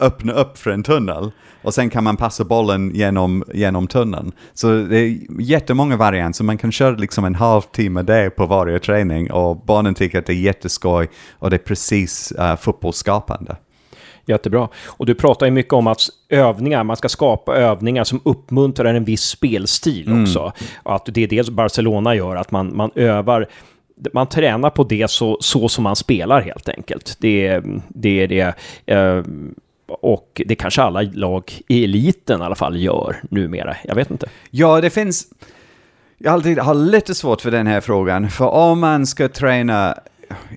öppna 0.00 0.32
upp 0.32 0.58
för 0.58 0.70
en 0.70 0.82
tunnel. 0.82 1.30
Och 1.62 1.74
sen 1.74 1.90
kan 1.90 2.04
man 2.04 2.16
passa 2.16 2.44
bollen 2.44 2.94
genom, 2.94 3.44
genom 3.54 3.86
tunneln. 3.86 4.32
Så 4.54 4.68
det 4.68 4.98
är 4.98 5.18
jättemånga 5.40 5.96
varianter, 5.96 6.36
så 6.36 6.44
man 6.44 6.58
kan 6.58 6.72
köra 6.72 6.96
liksom 6.96 7.24
en 7.24 7.34
halvtimme 7.34 8.02
det 8.02 8.30
på 8.30 8.46
varje 8.46 8.78
träning 8.78 9.32
och 9.32 9.56
barnen 9.56 9.94
tycker 9.94 10.18
att 10.18 10.26
det 10.26 10.32
är 10.32 10.34
jätteskoj 10.34 11.08
och 11.32 11.50
det 11.50 11.56
är 11.56 11.58
precis 11.58 12.32
uh, 12.38 12.56
fotbollsskapande. 12.56 13.56
Jättebra. 14.26 14.68
Och 14.86 15.06
du 15.06 15.14
pratar 15.14 15.46
ju 15.46 15.52
mycket 15.52 15.72
om 15.72 15.86
att 15.86 16.00
övningar, 16.28 16.84
man 16.84 16.96
ska 16.96 17.08
skapa 17.08 17.56
övningar 17.56 18.04
som 18.04 18.20
uppmuntrar 18.24 18.94
en 18.94 19.04
viss 19.04 19.22
spelstil 19.22 20.08
mm. 20.08 20.22
också. 20.22 20.52
Och 20.82 20.94
att 20.94 21.06
det 21.06 21.22
är 21.22 21.28
det 21.28 21.50
Barcelona 21.50 22.14
gör, 22.14 22.36
att 22.36 22.50
man, 22.50 22.76
man 22.76 22.90
övar 22.94 23.48
man 24.12 24.26
tränar 24.26 24.70
på 24.70 24.84
det 24.84 25.10
så, 25.10 25.38
så 25.40 25.68
som 25.68 25.84
man 25.84 25.96
spelar 25.96 26.40
helt 26.40 26.68
enkelt. 26.68 27.16
Det, 27.20 27.62
det 27.88 28.22
är 28.22 28.28
det. 28.28 28.54
Eh, 28.86 29.22
och 29.86 30.42
det 30.46 30.54
kanske 30.54 30.82
alla 30.82 31.02
lag 31.02 31.60
i 31.68 31.84
eliten 31.84 32.40
i 32.40 32.44
alla 32.44 32.54
fall 32.54 32.76
gör 32.76 33.16
numera. 33.30 33.76
Jag 33.84 33.94
vet 33.94 34.10
inte. 34.10 34.28
Ja, 34.50 34.80
det 34.80 34.90
finns... 34.90 35.26
Jag 36.18 36.32
alltid 36.32 36.58
har 36.58 36.74
lite 36.74 37.14
svårt 37.14 37.40
för 37.40 37.50
den 37.50 37.66
här 37.66 37.80
frågan, 37.80 38.30
för 38.30 38.48
om 38.48 38.80
man 38.80 39.06
ska 39.06 39.28
träna... 39.28 39.98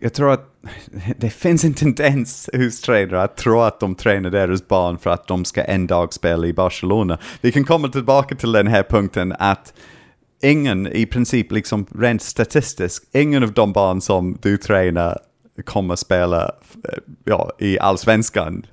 Jag 0.02 0.14
tror 0.14 0.34
att 0.34 0.50
det 1.18 1.30
finns 1.30 1.64
en 1.64 1.74
tendens 1.74 2.50
hos 2.54 2.82
tränare 2.82 3.22
att 3.24 3.38
tro 3.38 3.60
att 3.60 3.80
de 3.80 3.96
tränar 3.96 4.30
deras 4.30 4.68
barn 4.68 4.98
för 4.98 5.10
att 5.10 5.28
de 5.28 5.46
ska 5.46 5.64
en 5.64 5.88
dag 5.88 6.14
spela 6.14 6.48
i 6.48 6.54
Barcelona. 6.54 7.20
Vi 7.42 7.52
kan 7.52 7.64
komma 7.64 7.88
tillbaka 7.88 8.36
till 8.36 8.52
den 8.52 8.68
här 8.68 8.84
punkten 8.84 9.36
att 9.40 9.74
ingen, 10.44 10.88
i 10.88 11.06
princip 11.06 11.52
liksom 11.52 11.86
rent 11.96 12.22
statistiskt, 12.22 13.16
ingen 13.16 13.44
av 13.44 13.52
de 13.52 13.74
barn 13.74 14.02
som 14.02 14.38
du 14.42 14.58
tränar 14.58 15.18
kommer 15.64 15.96
spela 15.96 16.44
eh, 16.44 16.98
ja, 17.24 17.52
i 17.60 17.80
allsvenskan 17.80 18.66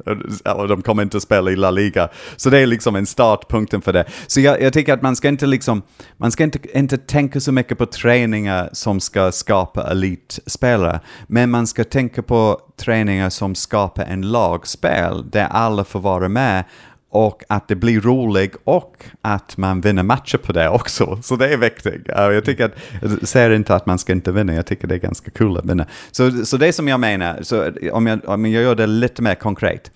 och 0.44 0.68
de 0.68 0.82
kommer 0.82 1.02
inte 1.02 1.20
spela 1.20 1.50
i 1.50 1.56
La 1.56 1.70
Liga. 1.70 2.08
Så 2.36 2.50
det 2.50 2.58
är 2.58 2.66
liksom 2.66 2.96
en 2.96 3.06
startpunkten 3.06 3.82
för 3.82 3.92
det. 3.92 4.04
Så 4.26 4.40
jag, 4.40 4.62
jag 4.62 4.72
tycker 4.72 4.94
att 4.94 5.02
man 5.02 5.16
ska 5.16 5.28
inte 5.28 5.46
liksom, 5.46 5.82
man 6.16 6.32
ska 6.32 6.44
inte, 6.44 6.78
inte 6.78 6.98
tänka 6.98 7.40
så 7.40 7.52
mycket 7.52 7.78
på 7.78 7.86
träningar 7.86 8.70
som 8.72 9.00
ska 9.00 9.32
skapa 9.32 9.90
elitspelare, 9.90 11.00
men 11.26 11.50
man 11.50 11.66
ska 11.66 11.84
tänka 11.84 12.22
på 12.22 12.60
träningar 12.76 13.30
som 13.30 13.54
skapar 13.54 14.04
en 14.04 14.22
lagspel 14.22 15.30
där 15.30 15.46
alla 15.46 15.84
får 15.84 16.00
vara 16.00 16.28
med 16.28 16.64
och 17.10 17.42
att 17.48 17.68
det 17.68 17.74
blir 17.74 18.00
roligt 18.00 18.56
och 18.64 19.04
att 19.22 19.56
man 19.56 19.80
vinner 19.80 20.02
matcher 20.02 20.38
på 20.38 20.52
det 20.52 20.68
också. 20.68 21.18
Så 21.22 21.36
det 21.36 21.52
är 21.52 21.56
viktigt. 21.56 22.02
Jag 22.06 22.44
tycker 22.44 22.64
att, 22.64 22.74
jag 23.02 23.28
säger 23.28 23.50
inte 23.50 23.74
att 23.74 23.86
man 23.86 23.98
ska 23.98 24.12
inte 24.12 24.32
vinna, 24.32 24.54
jag 24.54 24.66
tycker 24.66 24.88
det 24.88 24.94
är 24.94 24.98
ganska 24.98 25.30
kul 25.30 25.48
cool 25.48 25.58
att 25.58 25.64
vinna. 25.64 25.86
Så, 26.10 26.44
så 26.44 26.56
det 26.56 26.72
som 26.72 26.88
jag 26.88 27.00
menar, 27.00 27.42
så 27.42 27.72
om, 27.92 28.06
jag, 28.06 28.28
om 28.28 28.46
jag 28.46 28.62
gör 28.62 28.74
det 28.74 28.86
lite 28.86 29.22
mer 29.22 29.34
konkret. 29.34 29.90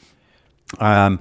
Um, 0.79 1.19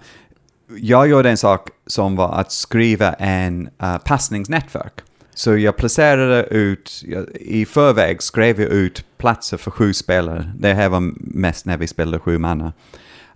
jag 0.77 1.09
gjorde 1.09 1.29
en 1.29 1.37
sak 1.37 1.69
som 1.87 2.15
var 2.15 2.33
att 2.33 2.51
skriva 2.51 3.13
en 3.13 3.69
uh, 3.83 3.97
passningsnätverk. 3.97 4.93
Så 5.33 5.57
jag 5.57 5.77
placerade 5.77 6.43
ut, 6.43 7.03
i 7.33 7.65
förväg 7.65 8.23
skrev 8.23 8.61
jag 8.61 8.69
ut 8.69 9.05
platser 9.17 9.57
för 9.57 9.71
sju 9.71 9.93
spelare. 9.93 10.51
Det 10.59 10.73
här 10.73 10.89
var 10.89 11.13
mest 11.17 11.65
när 11.65 11.77
vi 11.77 11.87
spelade 11.87 12.19
sju 12.19 12.37
manna. 12.37 12.73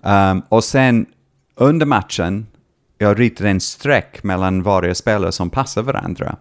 Um, 0.02 0.42
och 0.50 0.64
sen 0.64 1.06
under 1.56 1.86
matchen 1.86 2.48
jag 2.98 3.20
ritar 3.20 3.46
en 3.46 3.60
streck 3.60 4.24
mellan 4.24 4.64
varje 4.64 4.96
spelare 4.96 5.32
som 5.32 5.50
passar 5.50 5.82
varandra. 5.82 6.36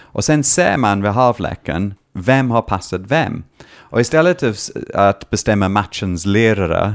Och 0.00 0.24
sen 0.24 0.44
ser 0.44 0.76
man 0.76 1.02
vid 1.02 1.10
halvleken 1.10 1.94
vem 2.12 2.50
har 2.50 2.62
passat 2.62 3.00
vem. 3.00 3.44
Och 3.74 4.00
istället 4.00 4.40
för 4.40 4.54
att 4.94 5.30
bestämma 5.30 5.68
matchens 5.68 6.26
lirare 6.26 6.94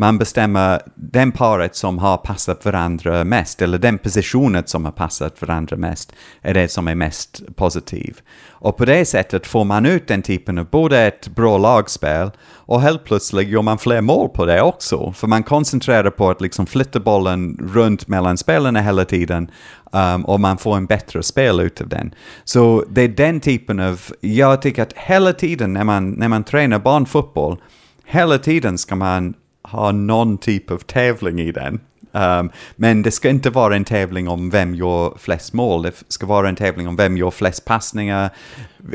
man 0.00 0.18
bestämmer 0.18 0.80
den 0.94 1.32
paret 1.32 1.76
som 1.76 1.98
har 1.98 2.16
passat 2.16 2.64
varandra 2.64 3.24
mest, 3.24 3.62
eller 3.62 3.78
den 3.78 3.98
positionen 3.98 4.62
som 4.66 4.84
har 4.84 4.92
passat 4.92 5.42
varandra 5.42 5.76
mest, 5.76 6.12
är 6.42 6.54
det 6.54 6.68
som 6.68 6.88
är 6.88 6.94
mest 6.94 7.42
positiv. 7.56 8.20
Och 8.48 8.76
på 8.76 8.84
det 8.84 9.04
sättet 9.04 9.46
får 9.46 9.64
man 9.64 9.86
ut 9.86 10.08
den 10.08 10.22
typen 10.22 10.58
av 10.58 10.66
både 10.70 11.00
ett 11.00 11.28
bra 11.28 11.58
lagspel 11.58 12.30
och 12.52 12.80
helt 12.80 13.04
plötsligt 13.04 13.48
gör 13.48 13.62
man 13.62 13.78
fler 13.78 14.00
mål 14.00 14.28
på 14.28 14.46
det 14.46 14.62
också. 14.62 15.12
För 15.12 15.26
man 15.26 15.42
koncentrerar 15.42 16.10
på 16.10 16.30
att 16.30 16.40
liksom 16.40 16.66
flytta 16.66 17.00
bollen 17.00 17.70
runt 17.72 18.08
mellan 18.08 18.36
spelarna 18.36 18.80
hela 18.80 19.04
tiden 19.04 19.50
um, 19.92 20.24
och 20.24 20.40
man 20.40 20.58
får 20.58 20.76
en 20.76 20.86
bättre 20.86 21.22
spel 21.22 21.60
ut 21.60 21.80
av 21.80 21.88
den. 21.88 22.14
Så 22.44 22.84
det 22.90 23.02
är 23.02 23.08
den 23.08 23.40
typen 23.40 23.80
av, 23.80 24.00
jag 24.20 24.62
tycker 24.62 24.82
att 24.82 24.92
hela 24.92 25.32
tiden 25.32 25.72
när 25.72 25.84
man, 25.84 26.10
när 26.10 26.28
man 26.28 26.44
tränar 26.44 26.78
barnfotboll, 26.78 27.56
hela 28.04 28.38
tiden 28.38 28.78
ska 28.78 28.96
man 28.96 29.34
ha 29.70 29.92
någon 29.92 30.38
typ 30.38 30.70
av 30.70 30.78
tävling 30.78 31.40
i 31.40 31.52
den. 31.52 31.80
Um, 32.12 32.50
men 32.76 33.02
det 33.02 33.10
ska 33.10 33.30
inte 33.30 33.50
vara 33.50 33.76
en 33.76 33.84
tävling 33.84 34.28
om 34.28 34.50
vem 34.50 34.74
gör 34.74 35.18
flest 35.18 35.52
mål, 35.52 35.82
det 35.82 36.04
ska 36.08 36.26
vara 36.26 36.48
en 36.48 36.56
tävling 36.56 36.88
om 36.88 36.96
vem 36.96 37.16
gör 37.16 37.30
flest 37.30 37.64
passningar, 37.64 38.30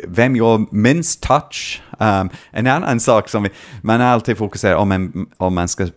vem 0.08 0.36
gör 0.36 0.66
minst 0.72 1.22
touch. 1.22 1.82
Um, 2.00 2.30
en 2.52 2.68
annan 2.68 3.00
sak 3.00 3.30
som 3.30 3.48
man 3.82 4.02
alltid 4.02 4.38
fokuserar 4.38 4.76
om, 4.76 4.92
en, 4.92 5.28
om 5.38 5.56
man 5.56 5.68
ska 5.68 5.84
eh, 5.84 5.90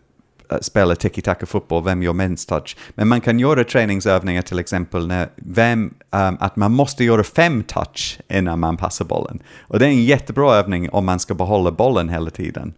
spela 0.60 0.94
tiki-taka 0.94 1.46
fotboll, 1.46 1.84
vem 1.84 2.02
gör 2.02 2.12
minst 2.12 2.48
touch. 2.48 2.76
Men 2.90 3.08
man 3.08 3.20
kan 3.20 3.38
göra 3.38 3.64
träningsövningar 3.64 4.42
till 4.42 4.58
exempel 4.58 5.06
när 5.06 5.28
vem, 5.36 5.94
um, 6.10 6.36
att 6.40 6.56
man 6.56 6.72
måste 6.72 7.04
göra 7.04 7.24
fem 7.24 7.62
touch 7.62 8.20
innan 8.28 8.58
man 8.58 8.76
passar 8.76 9.04
bollen. 9.04 9.42
Och 9.60 9.78
det 9.78 9.86
är 9.86 9.90
en 9.90 10.04
jättebra 10.04 10.54
övning 10.54 10.90
om 10.90 11.06
man 11.06 11.18
ska 11.18 11.34
behålla 11.34 11.70
bollen 11.70 12.08
hela 12.08 12.30
tiden. 12.30 12.74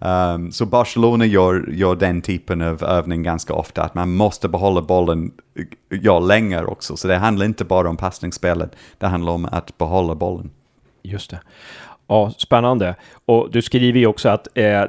Um, 0.00 0.52
så 0.52 0.66
Barcelona 0.66 1.24
gör, 1.26 1.70
gör 1.72 1.96
den 1.96 2.22
typen 2.22 2.62
av 2.62 2.84
övning 2.84 3.22
ganska 3.22 3.54
ofta, 3.54 3.82
att 3.82 3.94
man 3.94 4.12
måste 4.16 4.48
behålla 4.48 4.82
bollen 4.82 5.30
ja, 5.88 6.18
länge 6.18 6.62
också. 6.62 6.96
Så 6.96 7.08
det 7.08 7.16
handlar 7.16 7.46
inte 7.46 7.64
bara 7.64 7.88
om 7.88 7.96
passningsspelet, 7.96 8.76
det 8.98 9.06
handlar 9.06 9.32
om 9.32 9.48
att 9.52 9.78
behålla 9.78 10.14
bollen. 10.14 10.50
Just 11.02 11.30
det. 11.30 11.40
Ja, 12.06 12.32
spännande. 12.36 12.94
Och 13.26 13.50
du 13.50 13.62
skriver 13.62 13.98
ju 13.98 14.06
också 14.06 14.28
att 14.28 14.48
eh, 14.54 14.84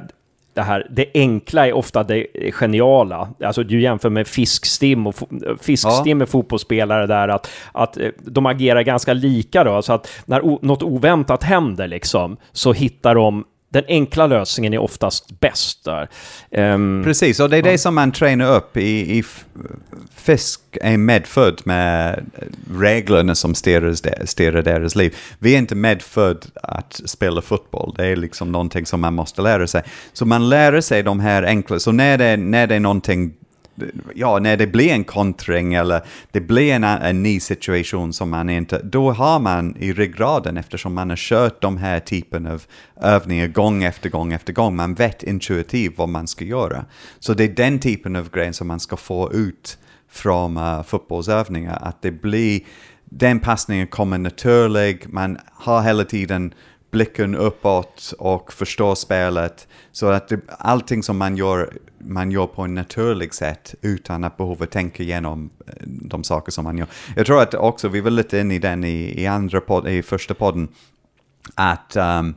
det 0.54 0.62
här, 0.62 0.86
det 0.90 1.06
enkla 1.14 1.66
är 1.66 1.72
ofta 1.72 2.02
det 2.02 2.26
geniala. 2.52 3.28
Alltså 3.44 3.62
du 3.62 3.80
jämför 3.80 4.10
med 4.10 4.26
Fiskstim 4.26 5.06
och 5.06 5.14
Fiskstim 5.60 6.18
ja. 6.18 6.22
är 6.22 6.26
fotbollsspelare 6.26 7.06
där, 7.06 7.28
att, 7.28 7.50
att 7.72 7.96
eh, 7.96 8.08
de 8.18 8.46
agerar 8.46 8.82
ganska 8.82 9.12
lika 9.12 9.64
då, 9.64 9.82
så 9.82 9.92
att 9.92 10.08
när 10.26 10.64
något 10.66 10.82
oväntat 10.82 11.42
händer 11.42 11.88
liksom, 11.88 12.36
så 12.52 12.72
hittar 12.72 13.14
de 13.14 13.44
den 13.72 13.84
enkla 13.88 14.26
lösningen 14.26 14.72
är 14.74 14.78
oftast 14.78 15.40
bäst 15.40 15.84
där. 15.84 16.08
Um, 16.50 17.04
Precis, 17.04 17.40
och 17.40 17.50
det 17.50 17.56
är 17.56 17.62
det 17.62 17.78
som 17.78 17.94
man 17.94 18.12
tränar 18.12 18.56
upp 18.56 18.76
i, 18.76 19.18
i 19.18 19.24
fisk 20.16 20.60
är 20.80 20.96
medfödd 20.96 21.60
med 21.64 22.24
reglerna 22.78 23.34
som 23.34 23.54
styr, 23.54 23.94
styr 24.24 24.52
deras 24.52 24.96
liv. 24.96 25.16
Vi 25.38 25.54
är 25.54 25.58
inte 25.58 25.74
medfödd 25.74 26.46
att 26.62 27.00
spela 27.04 27.42
fotboll, 27.42 27.94
det 27.96 28.06
är 28.06 28.16
liksom 28.16 28.52
någonting 28.52 28.86
som 28.86 29.00
man 29.00 29.14
måste 29.14 29.42
lära 29.42 29.66
sig. 29.66 29.82
Så 30.12 30.26
man 30.26 30.48
lär 30.48 30.80
sig 30.80 31.02
de 31.02 31.20
här 31.20 31.42
enkla, 31.42 31.78
så 31.78 31.92
när 31.92 32.18
det, 32.18 32.36
när 32.36 32.66
det 32.66 32.74
är 32.74 32.80
någonting 32.80 33.32
ja, 34.14 34.38
när 34.38 34.56
det 34.56 34.66
blir 34.66 34.92
en 34.92 35.04
kontring 35.04 35.74
eller 35.74 36.02
det 36.30 36.40
blir 36.40 36.72
en, 36.72 36.84
en 36.84 37.22
ny 37.22 37.40
situation 37.40 38.12
som 38.12 38.30
man 38.30 38.50
inte, 38.50 38.80
då 38.82 39.12
har 39.12 39.40
man 39.40 39.76
i 39.76 39.92
ryggraden 39.92 40.56
eftersom 40.56 40.94
man 40.94 41.10
har 41.10 41.16
kört 41.16 41.62
de 41.62 41.76
här 41.76 42.00
typen 42.00 42.46
av 42.46 42.62
övningar 43.00 43.46
gång 43.46 43.84
efter 43.84 44.10
gång 44.10 44.32
efter 44.32 44.52
gång. 44.52 44.76
Man 44.76 44.94
vet 44.94 45.22
intuitivt 45.22 45.98
vad 45.98 46.08
man 46.08 46.26
ska 46.26 46.44
göra. 46.44 46.84
Så 47.18 47.34
det 47.34 47.44
är 47.44 47.48
den 47.48 47.78
typen 47.78 48.16
av 48.16 48.30
grejer 48.30 48.52
som 48.52 48.68
man 48.68 48.80
ska 48.80 48.96
få 48.96 49.32
ut 49.32 49.78
från 50.10 50.56
uh, 50.56 50.82
fotbollsövningar, 50.82 51.78
att 51.82 52.02
det 52.02 52.10
blir, 52.10 52.60
den 53.04 53.40
passningen 53.40 53.86
kommer 53.86 54.18
naturlig, 54.18 55.06
man 55.08 55.38
har 55.52 55.82
hela 55.82 56.04
tiden 56.04 56.54
blicken 56.92 57.34
uppåt 57.34 58.14
och 58.18 58.52
förstå 58.52 58.94
spelet. 58.94 59.68
Så 59.92 60.06
att 60.06 60.28
det, 60.28 60.40
allting 60.58 61.02
som 61.02 61.18
man 61.18 61.36
gör, 61.36 61.72
man 61.98 62.30
gör 62.30 62.46
på 62.46 62.64
ett 62.64 62.70
naturligt 62.70 63.34
sätt 63.34 63.74
utan 63.80 64.24
att 64.24 64.36
behöva 64.36 64.66
tänka 64.66 65.02
igenom 65.02 65.50
eh, 65.66 65.72
de 65.86 66.24
saker 66.24 66.52
som 66.52 66.64
man 66.64 66.78
gör. 66.78 66.86
Jag 67.16 67.26
tror 67.26 67.42
att 67.42 67.54
också, 67.54 67.88
vi 67.88 68.00
var 68.00 68.10
lite 68.10 68.38
inne 68.38 68.54
i 68.54 68.58
den 68.58 68.84
i, 68.84 69.22
i, 69.22 69.26
andra 69.26 69.60
pod, 69.60 69.88
i 69.88 70.02
första 70.02 70.34
podden, 70.34 70.68
att, 71.54 71.96
um, 71.96 72.34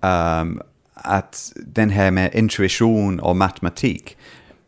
um, 0.00 0.62
att 0.94 1.52
den 1.56 1.90
här 1.90 2.10
med 2.10 2.34
intuition 2.34 3.20
och 3.20 3.36
matematik, 3.36 4.16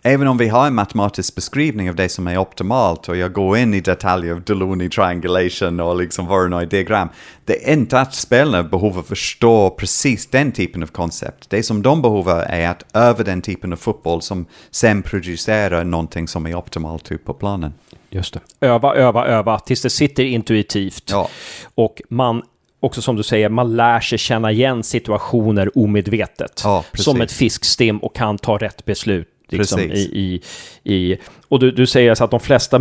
även 0.03 0.29
om 0.29 0.39
vi 0.39 0.49
har 0.49 0.67
en 0.67 0.75
matematisk 0.75 1.35
beskrivning 1.35 1.91
av 1.91 1.97
det 1.97 2.09
som 2.09 2.27
är 2.27 2.39
optimalt 2.39 3.09
och 3.09 3.17
jag 3.17 3.33
går 3.33 3.59
in 3.59 3.75
i 3.75 3.81
detaljer 3.81 4.33
av 4.33 4.43
Delony 4.43 4.89
triangulation 4.89 5.81
och 5.81 5.97
liksom 5.97 6.27
Voronoi 6.27 6.67
diagram, 6.67 7.09
det 7.45 7.69
är 7.69 7.73
inte 7.73 8.01
att 8.01 8.15
spelarna 8.15 8.63
behöver 8.63 9.03
förstå 9.03 9.71
precis 9.71 10.27
den 10.27 10.53
typen 10.53 10.83
av 10.83 10.87
koncept. 10.87 11.51
Det 11.51 11.63
som 11.63 11.83
de 11.83 12.03
behöver 12.03 12.43
är 12.43 12.69
att 12.69 12.97
öva 12.97 13.25
den 13.25 13.43
typen 13.43 13.73
av 13.73 13.77
fotboll 13.77 14.23
som 14.23 14.47
sen 14.71 15.03
producerar 15.03 15.85
någonting 15.85 16.29
som 16.29 16.47
är 16.47 16.55
optimalt 16.55 17.13
ut 17.13 17.25
på 17.25 17.35
planen. 17.35 17.73
Just 18.11 18.35
det. 18.35 18.67
Öva, 18.67 18.95
öva, 18.95 19.27
öva 19.27 19.59
tills 19.59 19.83
det 19.83 19.91
sitter 19.91 20.25
intuitivt. 20.25 21.11
Ja. 21.11 21.29
Och 21.75 22.03
man 22.09 22.43
också 22.81 23.03
som 23.03 23.17
du 23.17 23.23
säger, 23.23 23.49
man 23.49 23.77
lär 23.77 24.01
sig 24.01 24.19
känna 24.19 24.53
igen 24.53 24.83
situationer 24.83 25.79
omedvetet. 25.79 26.61
Ja, 26.65 26.85
som 26.95 27.21
ett 27.21 27.33
fiskstim 27.33 27.99
och 27.99 28.15
kan 28.15 28.39
ta 28.39 28.57
rätt 28.57 28.85
beslut. 28.85 29.29
Liksom, 29.53 29.81
i, 29.81 30.01
i, 30.13 30.43
i, 30.95 31.19
och 31.49 31.61
du, 31.61 31.71
du 31.71 31.87
säger 31.87 32.11
alltså 32.11 32.25
att 32.25 32.31
de 32.31 32.41
flesta 32.41 32.79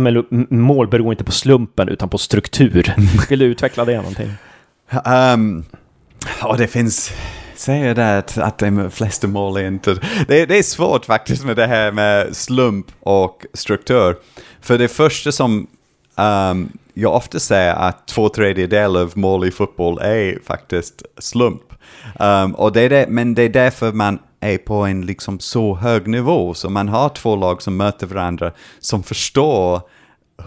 mål 0.48 0.88
beror 0.88 1.12
inte 1.12 1.24
på 1.24 1.32
slumpen 1.32 1.88
utan 1.88 2.08
på 2.08 2.18
struktur. 2.18 2.94
Vill 3.28 3.38
du 3.38 3.44
utveckla 3.44 3.84
det 3.84 3.96
någonting? 3.96 4.32
Um, 5.34 5.64
och 6.42 6.58
det 6.58 6.66
finns, 6.66 7.12
säger 7.54 7.94
det 7.94 8.18
att, 8.18 8.38
att 8.38 8.58
de 8.58 8.90
flesta 8.90 9.26
mål 9.26 9.56
är 9.56 9.66
inte... 9.66 9.94
Det, 10.28 10.46
det 10.46 10.58
är 10.58 10.62
svårt 10.62 11.04
faktiskt 11.04 11.44
med 11.44 11.56
det 11.56 11.66
här 11.66 11.92
med 11.92 12.36
slump 12.36 12.86
och 13.00 13.46
struktur. 13.54 14.16
För 14.60 14.78
det 14.78 14.88
första 14.88 15.32
som 15.32 15.66
um, 16.16 16.72
jag 16.94 17.14
ofta 17.14 17.38
säger 17.38 17.74
att 17.74 18.06
två 18.06 18.28
tredjedelar 18.28 19.00
av 19.00 19.12
mål 19.14 19.48
i 19.48 19.50
fotboll 19.50 19.98
är 19.98 20.38
faktiskt 20.44 21.02
slump. 21.18 21.62
Um, 22.18 22.54
och 22.54 22.72
det 22.72 22.80
är 22.80 22.90
det, 22.90 23.06
men 23.08 23.34
det 23.34 23.42
är 23.42 23.48
därför 23.48 23.92
man 23.92 24.18
är 24.40 24.58
på 24.58 24.74
en 24.74 25.06
liksom 25.06 25.40
så 25.40 25.74
hög 25.74 26.06
nivå, 26.06 26.54
så 26.54 26.70
man 26.70 26.88
har 26.88 27.08
två 27.08 27.36
lag 27.36 27.62
som 27.62 27.76
möter 27.76 28.06
varandra, 28.06 28.52
som 28.78 29.02
förstår 29.02 29.80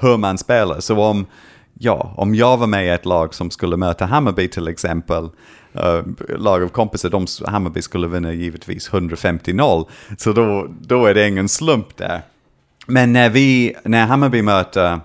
hur 0.01 0.17
man 0.17 0.38
spelar. 0.38 0.79
Så 0.79 1.03
om, 1.03 1.25
ja, 1.73 2.13
om 2.17 2.35
jag 2.35 2.57
var 2.57 2.67
med 2.67 2.85
i 2.85 2.89
ett 2.89 3.05
lag 3.05 3.33
som 3.33 3.51
skulle 3.51 3.77
möta 3.77 4.05
Hammarby 4.05 4.47
till 4.47 4.67
exempel, 4.67 5.23
uh, 5.75 6.38
lag 6.38 6.63
av 6.63 6.67
kompisar, 6.67 7.09
de, 7.09 7.27
Hammarby 7.45 7.81
skulle 7.81 8.07
vinna 8.07 8.33
givetvis 8.33 8.89
150-0, 8.89 9.85
så 10.17 10.33
då, 10.33 10.67
då 10.81 11.05
är 11.05 11.13
det 11.13 11.27
ingen 11.27 11.50
slump 11.50 11.97
där. 11.97 12.21
Men 12.88 13.13
när, 13.13 13.29
vi, 13.29 13.75
när 13.83 14.05
Hammarby 14.05 14.41
möter 14.41 15.00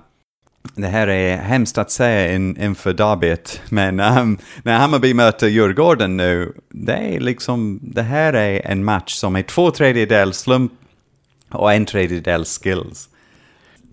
det 0.74 0.86
här 0.86 1.08
är 1.08 1.36
hemskt 1.36 1.78
att 1.78 1.90
säga 1.90 2.34
in, 2.34 2.62
inför 2.62 2.92
derbyt, 2.92 3.62
men 3.68 4.00
um, 4.00 4.38
när 4.62 4.78
Hammarby 4.78 5.14
möter 5.14 5.48
Djurgården 5.48 6.16
nu, 6.16 6.52
det 6.68 6.92
är 6.92 7.20
liksom, 7.20 7.78
det 7.82 8.02
här 8.02 8.32
är 8.32 8.66
en 8.66 8.84
match 8.84 9.14
som 9.14 9.36
är 9.36 9.42
två 9.42 9.70
tredjedels 9.70 10.38
slump 10.38 10.72
och 11.50 11.72
en 11.72 11.86
tredjedels 11.86 12.60
skills. 12.62 13.08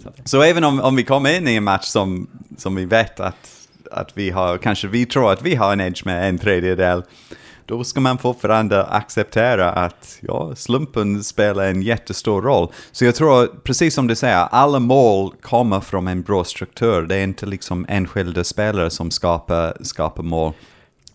Så, 0.04 0.12
så 0.24 0.42
även 0.42 0.64
om, 0.64 0.80
om 0.80 0.96
vi 0.96 1.04
kommer 1.04 1.38
in 1.38 1.48
i 1.48 1.56
en 1.56 1.64
match 1.64 1.86
som, 1.86 2.28
som 2.58 2.76
vi 2.76 2.86
vet 2.86 3.20
att, 3.20 3.68
att 3.92 4.18
vi 4.18 4.30
har, 4.30 4.58
kanske 4.58 4.88
vi 4.88 5.06
tror 5.06 5.32
att 5.32 5.42
vi 5.42 5.56
har 5.56 5.74
en 5.74 5.82
edge 5.82 6.06
med 6.06 6.30
en 6.30 6.38
tredjedel, 6.40 7.04
då 7.66 7.84
ska 7.84 8.00
man 8.00 8.18
fortfarande 8.18 8.84
acceptera 8.84 9.72
att 9.72 10.18
ja, 10.22 10.56
slumpen 10.56 11.24
spelar 11.24 11.66
en 11.66 11.82
jättestor 11.82 12.42
roll. 12.42 12.72
Så 12.92 13.06
jag 13.06 13.16
tror, 13.16 13.48
precis 13.64 13.94
som 13.94 14.08
du 14.08 14.16
säger, 14.16 14.48
alla 14.52 14.80
mål 14.80 15.34
kommer 15.42 15.80
från 15.80 16.08
en 16.08 16.22
bra 16.22 16.44
struktur. 16.44 17.02
Det 17.02 17.16
är 17.16 17.24
inte 17.24 17.46
liksom 17.46 17.86
enskilda 17.90 18.44
spelare 18.44 18.90
som 18.90 19.12
skapar, 19.12 19.78
skapar 19.82 20.24
mål. 20.24 20.54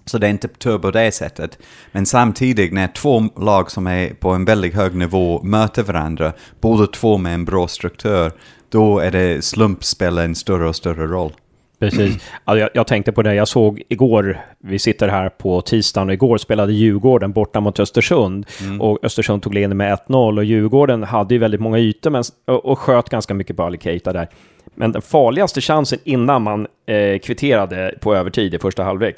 Så 0.05 0.19
det 0.19 0.27
är 0.27 0.31
inte 0.31 0.49
tur 0.49 0.79
på 0.79 0.91
det 0.91 1.13
sättet. 1.13 1.59
Men 1.93 2.07
samtidigt 2.07 2.73
när 2.73 2.89
två 2.89 3.29
lag 3.37 3.71
som 3.71 3.87
är 3.87 4.15
på 4.15 4.31
en 4.31 4.45
väldigt 4.45 4.75
hög 4.75 4.95
nivå 4.95 5.43
möter 5.43 5.83
varandra, 5.83 6.33
båda 6.61 6.87
två 6.87 7.19
med 7.19 7.35
en 7.35 7.45
bra 7.45 7.69
struktur, 7.69 8.33
då 8.69 8.99
är 8.99 9.11
det 9.11 9.45
slump 9.45 9.85
spelar 9.85 10.25
en 10.25 10.35
större 10.35 10.69
och 10.69 10.77
större 10.77 11.07
roll. 11.07 11.33
Precis. 11.81 12.31
Alltså 12.45 12.61
jag, 12.61 12.71
jag, 12.75 12.87
tänkte 12.87 13.13
på 13.13 13.23
det, 13.23 13.35
jag 13.35 13.49
såg 13.49 13.83
igår, 13.89 14.41
vi 14.59 14.79
sitter 14.79 15.09
här 15.09 15.29
på 15.29 15.61
tisdagen 15.61 16.09
och 16.09 16.15
igår 16.15 16.39
spelade 16.39 16.73
Djurgården 16.73 17.33
borta 17.33 17.61
mot 17.61 17.81
Östersund 17.81 18.47
mm. 18.61 18.81
och 18.81 18.99
Östersund 19.03 19.43
tog 19.43 19.55
ledning 19.55 19.77
med 19.77 19.99
1-0 20.09 20.39
och 20.39 20.45
Djurgården 20.45 21.03
hade 21.03 21.35
ju 21.35 21.39
väldigt 21.39 21.61
många 21.61 21.79
ytor 21.79 22.11
men, 22.11 22.25
och, 22.47 22.65
och 22.65 22.79
sköt 22.79 23.09
ganska 23.09 23.35
mycket 23.35 23.57
på 23.57 23.63
Ali 23.63 23.79
Keita 23.79 24.13
där. 24.13 24.29
Men 24.75 24.93
den 24.93 25.03
farligaste 25.03 25.61
chansen 25.61 25.99
innan 26.05 26.43
man 26.43 26.67
eh, 26.87 27.19
kvitterade 27.19 27.95
på 28.01 28.15
övertid 28.15 28.55
i 28.55 28.59
första 28.59 28.85
halvlek, 28.85 29.17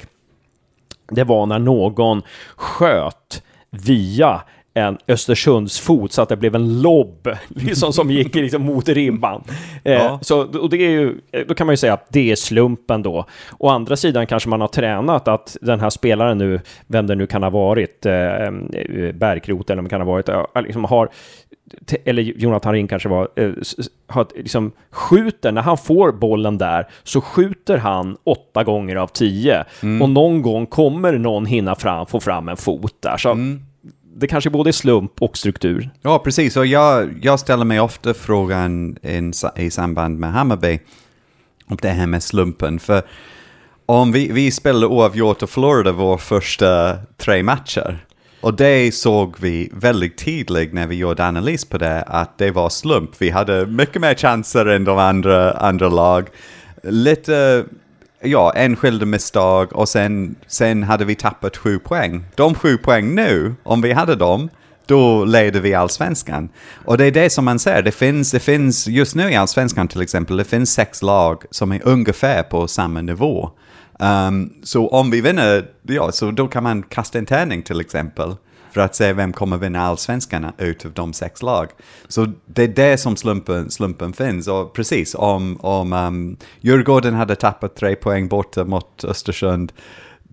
det 1.11 1.23
var 1.23 1.45
när 1.45 1.59
någon 1.59 2.21
sköt 2.55 3.43
via 3.71 4.41
en 4.73 4.97
Östersunds 5.07 5.79
fot 5.79 6.11
så 6.11 6.21
att 6.21 6.29
det 6.29 6.37
blev 6.37 6.55
en 6.55 6.81
lobb 6.81 7.29
liksom, 7.47 7.93
som 7.93 8.11
gick 8.11 8.35
liksom, 8.35 8.61
mot 8.61 8.89
ribban. 8.89 9.43
Eh, 9.85 9.93
ja. 9.93 10.19
så, 10.21 10.59
och 10.59 10.69
det 10.69 10.77
är 10.77 10.89
ju, 10.89 11.19
då 11.47 11.53
kan 11.53 11.67
man 11.67 11.73
ju 11.73 11.77
säga 11.77 11.93
att 11.93 12.07
det 12.09 12.31
är 12.31 12.35
slumpen 12.35 13.03
då. 13.03 13.25
Å 13.59 13.69
andra 13.69 13.95
sidan 13.95 14.27
kanske 14.27 14.49
man 14.49 14.61
har 14.61 14.67
tränat 14.67 15.27
att 15.27 15.57
den 15.61 15.79
här 15.79 15.89
spelaren 15.89 16.37
nu, 16.37 16.59
vem 16.87 17.07
det 17.07 17.15
nu 17.15 17.27
kan 17.27 17.43
ha 17.43 17.49
varit, 17.49 18.05
eh, 18.05 18.13
eh 18.15 18.51
Bergkrot 19.13 19.69
eller 19.69 19.81
vem 19.81 19.89
kan 19.89 20.01
ha 20.01 20.07
varit, 20.07 20.29
liksom 20.65 20.83
har 20.83 21.09
eller 22.05 22.23
Jonathan 22.23 22.73
Ring 22.73 22.87
kanske 22.87 23.09
var, 23.09 23.27
eh, 23.35 23.51
har, 24.07 24.27
liksom, 24.35 24.71
skjuter, 24.91 25.51
när 25.51 25.61
han 25.61 25.77
får 25.77 26.11
bollen 26.11 26.57
där, 26.57 26.87
så 27.03 27.21
skjuter 27.21 27.77
han 27.77 28.17
åtta 28.23 28.63
gånger 28.63 28.95
av 28.95 29.07
tio. 29.07 29.63
Mm. 29.83 30.01
Och 30.01 30.09
någon 30.09 30.41
gång 30.41 30.65
kommer 30.65 31.17
någon 31.17 31.45
hinna 31.45 31.75
fram, 31.75 32.05
få 32.05 32.19
fram 32.19 32.49
en 32.49 32.57
fot 32.57 32.95
där. 33.01 33.17
Så 33.17 33.31
mm 33.31 33.61
det 34.15 34.27
kanske 34.27 34.49
både 34.49 34.69
är 34.69 34.71
slump 34.71 35.21
och 35.21 35.37
struktur. 35.37 35.89
Ja, 36.01 36.19
precis. 36.19 36.57
Och 36.57 36.65
jag, 36.65 37.19
jag 37.21 37.39
ställer 37.39 37.65
mig 37.65 37.79
ofta 37.79 38.13
frågan 38.13 38.97
in, 39.03 39.33
i 39.55 39.69
samband 39.69 40.19
med 40.19 40.31
Hammarby 40.31 40.79
om 41.65 41.77
det 41.81 41.89
här 41.89 42.07
med 42.07 42.23
slumpen. 42.23 42.79
För 42.79 43.01
om 43.85 44.11
vi, 44.11 44.31
vi 44.31 44.51
spelade 44.51 44.85
oavgjort 44.87 45.43
och 45.43 45.49
förlorade 45.49 45.91
våra 45.91 46.17
första 46.17 46.97
tre 47.17 47.43
matcher. 47.43 48.05
Och 48.41 48.53
det 48.53 48.95
såg 48.95 49.35
vi 49.39 49.69
väldigt 49.73 50.17
tydligt 50.17 50.73
när 50.73 50.87
vi 50.87 50.95
gjorde 50.95 51.25
analys 51.25 51.65
på 51.65 51.77
det, 51.77 52.01
att 52.01 52.37
det 52.37 52.51
var 52.51 52.69
slump. 52.69 53.09
Vi 53.17 53.29
hade 53.29 53.65
mycket 53.65 54.01
mer 54.01 54.15
chanser 54.15 54.65
än 54.65 54.83
de 54.83 54.97
andra, 54.97 55.51
andra 55.51 55.89
lag. 55.89 56.27
Lite 56.83 57.65
ja, 58.23 58.53
enskilda 58.55 59.05
misstag 59.05 59.73
och 59.73 59.89
sen, 59.89 60.35
sen 60.47 60.83
hade 60.83 61.05
vi 61.05 61.15
tappat 61.15 61.57
sju 61.57 61.79
poäng. 61.79 62.25
De 62.35 62.55
sju 62.55 62.77
poäng 62.77 63.15
nu, 63.15 63.55
om 63.63 63.81
vi 63.81 63.91
hade 63.91 64.15
dem, 64.15 64.49
då 64.85 65.25
leder 65.25 65.59
vi 65.59 65.73
allsvenskan. 65.73 66.49
Och 66.85 66.97
det 66.97 67.05
är 67.05 67.11
det 67.11 67.29
som 67.29 67.45
man 67.45 67.59
ser, 67.59 67.81
det 67.81 67.91
finns, 67.91 68.31
det 68.31 68.39
finns 68.39 68.87
just 68.87 69.15
nu 69.15 69.31
i 69.31 69.35
allsvenskan 69.35 69.87
till 69.87 70.01
exempel, 70.01 70.37
det 70.37 70.43
finns 70.43 70.73
sex 70.73 71.01
lag 71.01 71.43
som 71.51 71.71
är 71.71 71.81
ungefär 71.83 72.43
på 72.43 72.67
samma 72.67 73.01
nivå. 73.01 73.49
Um, 73.99 74.53
så 74.63 74.87
om 74.87 75.11
vi 75.11 75.21
vinner, 75.21 75.65
ja, 75.81 76.11
så 76.11 76.31
då 76.31 76.47
kan 76.47 76.63
man 76.63 76.83
kasta 76.83 77.17
en 77.17 77.25
tärning 77.25 77.63
till 77.63 77.81
exempel 77.81 78.35
för 78.73 78.81
att 78.81 78.95
se 78.95 79.13
vem 79.13 79.33
kommer 79.33 79.57
vinna 79.57 79.81
allsvenskan 79.81 80.51
ut 80.57 80.85
av 80.85 80.91
de 80.91 81.13
sex 81.13 81.41
lag. 81.41 81.67
Så 82.07 82.27
det 82.45 82.63
är 82.63 82.67
det 82.67 82.97
som 82.97 83.15
slumpen, 83.15 83.71
slumpen 83.71 84.13
finns. 84.13 84.47
Och 84.47 84.73
precis, 84.73 85.15
om, 85.15 85.57
om 85.61 85.93
um, 85.93 86.37
Djurgården 86.61 87.13
hade 87.13 87.35
tappat 87.35 87.75
tre 87.75 87.95
poäng 87.95 88.27
borta 88.27 88.65
mot 88.65 89.03
Östersund, 89.03 89.71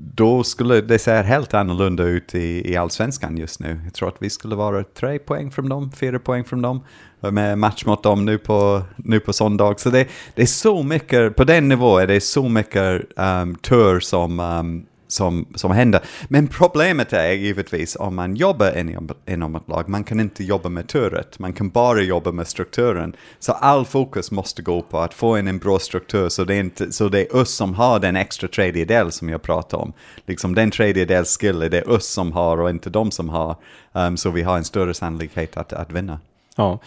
då 0.03 0.43
skulle 0.43 0.81
det 0.81 0.99
se 0.99 1.13
helt 1.13 1.55
annorlunda 1.55 2.03
ut 2.03 2.35
i, 2.35 2.73
i 2.73 2.77
allsvenskan 2.77 3.37
just 3.37 3.61
nu. 3.61 3.81
Jag 3.85 3.95
tror 3.95 4.09
att 4.09 4.17
vi 4.19 4.31
skulle 4.31 4.55
vara 4.55 4.85
tre 4.85 5.19
poäng 5.19 5.51
från 5.51 5.69
dem, 5.69 5.93
fyra 5.93 6.19
poäng 6.19 6.45
från 6.45 6.63
dem, 6.63 6.81
med 7.21 7.59
match 7.59 7.85
mot 7.85 8.03
dem 8.03 8.25
nu 8.25 8.39
på, 8.39 8.83
nu 8.97 9.21
på 9.21 9.33
söndag. 9.33 9.75
Så 9.81 9.91
det, 9.91 10.09
det 10.35 10.43
är 10.43 10.47
så 10.47 10.83
mycket, 10.83 11.37
på 11.37 11.45
den 11.45 11.69
nivån 11.69 12.03
är 12.03 12.07
det 12.07 12.21
så 12.21 12.49
mycket 12.49 13.03
um, 13.17 13.55
tur 13.55 14.01
som, 14.01 14.41
um, 14.41 14.87
som, 15.13 15.47
som 15.55 15.71
händer. 15.71 16.01
Men 16.29 16.49
problemet 16.49 17.13
är 17.13 17.33
givetvis 17.33 17.97
om 17.97 18.17
man 18.17 18.37
jobbar 18.37 18.79
inom, 18.79 19.09
inom 19.29 19.57
ett 19.57 19.69
lag, 19.69 19.89
man 19.89 20.05
kan 20.05 20.21
inte 20.21 20.45
jobba 20.45 20.69
med 20.69 20.89
turet, 20.89 21.39
man 21.39 21.53
kan 21.53 21.69
bara 21.69 22.03
jobba 22.03 22.33
med 22.33 22.49
strukturen. 22.49 23.17
Så 23.39 23.53
all 23.53 23.85
fokus 23.85 24.31
måste 24.31 24.63
gå 24.63 24.83
på 24.83 24.99
att 24.99 25.15
få 25.15 25.39
in 25.39 25.49
en 25.49 25.59
bra 25.59 25.79
struktur 25.79 26.29
så 26.29 26.45
det 26.45 26.55
är, 26.55 26.61
inte, 26.61 26.93
så 26.93 27.09
det 27.09 27.21
är 27.21 27.37
oss 27.37 27.55
som 27.55 27.75
har 27.75 27.99
den 27.99 28.17
extra 28.17 28.49
tredjedel 28.49 29.13
som 29.13 29.29
jag 29.29 29.43
pratade 29.43 29.83
om. 29.83 29.93
Liksom 30.27 30.55
den 30.55 30.71
tredjedel 30.71 31.25
skill 31.25 31.59
det 31.59 31.79
är 31.79 31.91
oss 31.91 32.07
som 32.07 32.33
har 32.33 32.61
och 32.61 32.71
inte 32.71 32.91
de 32.91 33.11
som 33.11 33.29
har. 33.29 33.57
Um, 33.93 34.17
så 34.17 34.31
vi 34.31 34.43
har 34.43 34.57
en 34.57 34.65
större 34.65 34.95
sannolikhet 34.95 35.57
att, 35.57 35.73
att 35.73 35.93
vinna. 35.93 36.21
Ja. 36.61 36.79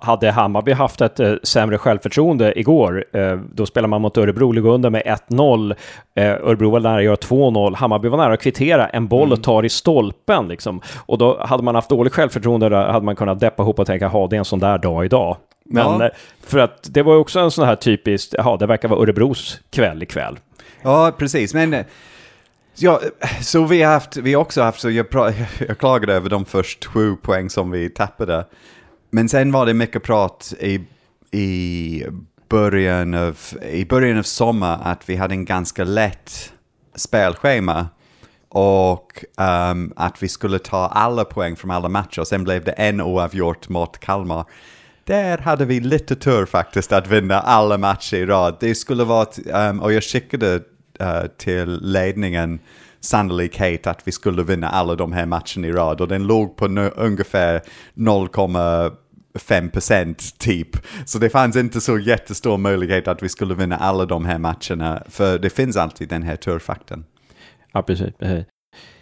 Hade 0.00 0.30
Hammarby 0.30 0.72
haft 0.72 1.00
ett 1.00 1.20
eh, 1.20 1.34
sämre 1.42 1.78
självförtroende 1.78 2.60
igår, 2.60 3.04
eh, 3.12 3.36
då 3.54 3.66
spelar 3.66 3.88
man 3.88 4.00
mot 4.00 4.18
Örebro, 4.18 4.52
ligger 4.52 4.68
under 4.68 4.90
med 4.90 5.02
1-0. 5.28 5.74
Eh, 6.14 6.30
Örebro 6.30 6.70
var 6.70 6.80
nära 6.80 6.96
att 6.96 7.04
göra 7.04 7.16
2-0, 7.16 7.74
Hammarby 7.74 8.08
var 8.08 8.18
nära 8.18 8.32
att 8.32 8.42
kvittera, 8.42 8.88
en 8.88 9.08
boll 9.08 9.28
mm. 9.28 9.42
tar 9.42 9.64
i 9.64 9.68
stolpen. 9.68 10.48
Liksom. 10.48 10.80
Och 11.06 11.18
då 11.18 11.38
hade 11.40 11.62
man 11.62 11.74
haft 11.74 11.88
dåligt 11.88 12.12
självförtroende, 12.12 12.68
där 12.68 12.86
hade 12.86 13.04
man 13.04 13.16
kunnat 13.16 13.40
deppa 13.40 13.62
ihop 13.62 13.78
och 13.78 13.86
tänka, 13.86 14.08
ha 14.08 14.26
det 14.26 14.36
är 14.36 14.38
en 14.38 14.44
sån 14.44 14.58
där 14.58 14.78
dag 14.78 15.04
idag. 15.04 15.36
Men 15.64 16.00
ja. 16.00 16.04
Eh, 16.04 16.10
för 16.46 16.58
att 16.58 16.94
det 16.94 17.02
var 17.02 17.16
också 17.16 17.40
en 17.40 17.50
sån 17.50 17.66
här 17.66 17.76
typiskt, 17.76 18.34
ja 18.38 18.56
det 18.56 18.66
verkar 18.66 18.88
vara 18.88 19.00
Örebros 19.00 19.60
kväll 19.70 20.02
ikväll. 20.02 20.38
Ja, 20.82 21.12
precis, 21.18 21.54
men 21.54 21.74
eh, 21.74 21.84
Ja, 22.76 23.00
så 23.42 23.64
vi 23.64 23.82
har 23.82 23.92
haft, 23.92 24.16
vi 24.16 24.36
också 24.36 24.62
haft, 24.62 24.80
så 24.80 24.90
jag, 24.90 25.06
jag 25.68 25.78
klagade 25.78 26.14
över 26.14 26.30
de 26.30 26.44
första 26.44 26.88
sju 26.88 27.16
poäng 27.16 27.50
som 27.50 27.70
vi 27.70 27.90
tappade. 27.90 28.44
Men 29.14 29.28
sen 29.28 29.52
var 29.52 29.66
det 29.66 29.74
mycket 29.74 30.02
prat 30.02 30.54
i, 30.60 30.80
i, 31.30 32.04
början 32.48 33.14
av, 33.14 33.38
i 33.72 33.84
början 33.84 34.18
av 34.18 34.22
sommar 34.22 34.80
att 34.82 35.08
vi 35.08 35.16
hade 35.16 35.34
en 35.34 35.44
ganska 35.44 35.84
lätt 35.84 36.52
spelschema 36.94 37.88
och 38.48 39.24
um, 39.70 39.92
att 39.96 40.22
vi 40.22 40.28
skulle 40.28 40.58
ta 40.58 40.86
alla 40.86 41.24
poäng 41.24 41.56
från 41.56 41.70
alla 41.70 41.88
matcher. 41.88 42.24
Sen 42.24 42.44
blev 42.44 42.64
det 42.64 42.72
en 42.72 43.00
oavgjort 43.00 43.68
mot 43.68 43.98
Kalmar. 43.98 44.44
Där 45.04 45.38
hade 45.38 45.64
vi 45.64 45.80
lite 45.80 46.16
tur 46.16 46.46
faktiskt 46.46 46.92
att 46.92 47.06
vinna 47.06 47.40
alla 47.40 47.78
matcher 47.78 48.16
i 48.16 48.26
rad. 48.26 48.56
Det 48.60 48.74
skulle 48.74 49.04
vara, 49.04 49.26
um, 49.70 49.80
och 49.80 49.92
jag 49.92 50.04
skickade 50.04 50.54
uh, 51.00 51.26
till 51.38 51.78
ledningen 51.82 52.58
sannolikhet 53.00 53.86
att 53.86 54.08
vi 54.08 54.12
skulle 54.12 54.42
vinna 54.42 54.68
alla 54.68 54.94
de 54.94 55.12
här 55.12 55.26
matcherna 55.26 55.66
i 55.66 55.72
rad 55.72 56.00
och 56.00 56.08
den 56.08 56.26
låg 56.26 56.56
på 56.56 56.66
ungefär 56.96 57.62
0, 57.94 58.28
5% 59.38 60.38
typ. 60.38 60.68
Så 61.04 61.18
det 61.18 61.30
fanns 61.30 61.56
inte 61.56 61.80
så 61.80 61.98
jättestor 61.98 62.58
möjlighet 62.58 63.08
att 63.08 63.22
vi 63.22 63.28
skulle 63.28 63.54
vinna 63.54 63.76
alla 63.76 64.06
de 64.06 64.24
här 64.24 64.38
matcherna, 64.38 65.02
för 65.08 65.38
det 65.38 65.50
finns 65.50 65.76
alltid 65.76 66.08
den 66.08 66.22
här 66.22 66.36
turfakten. 66.36 67.04
Ja, 67.72 67.82
precis. 67.82 68.14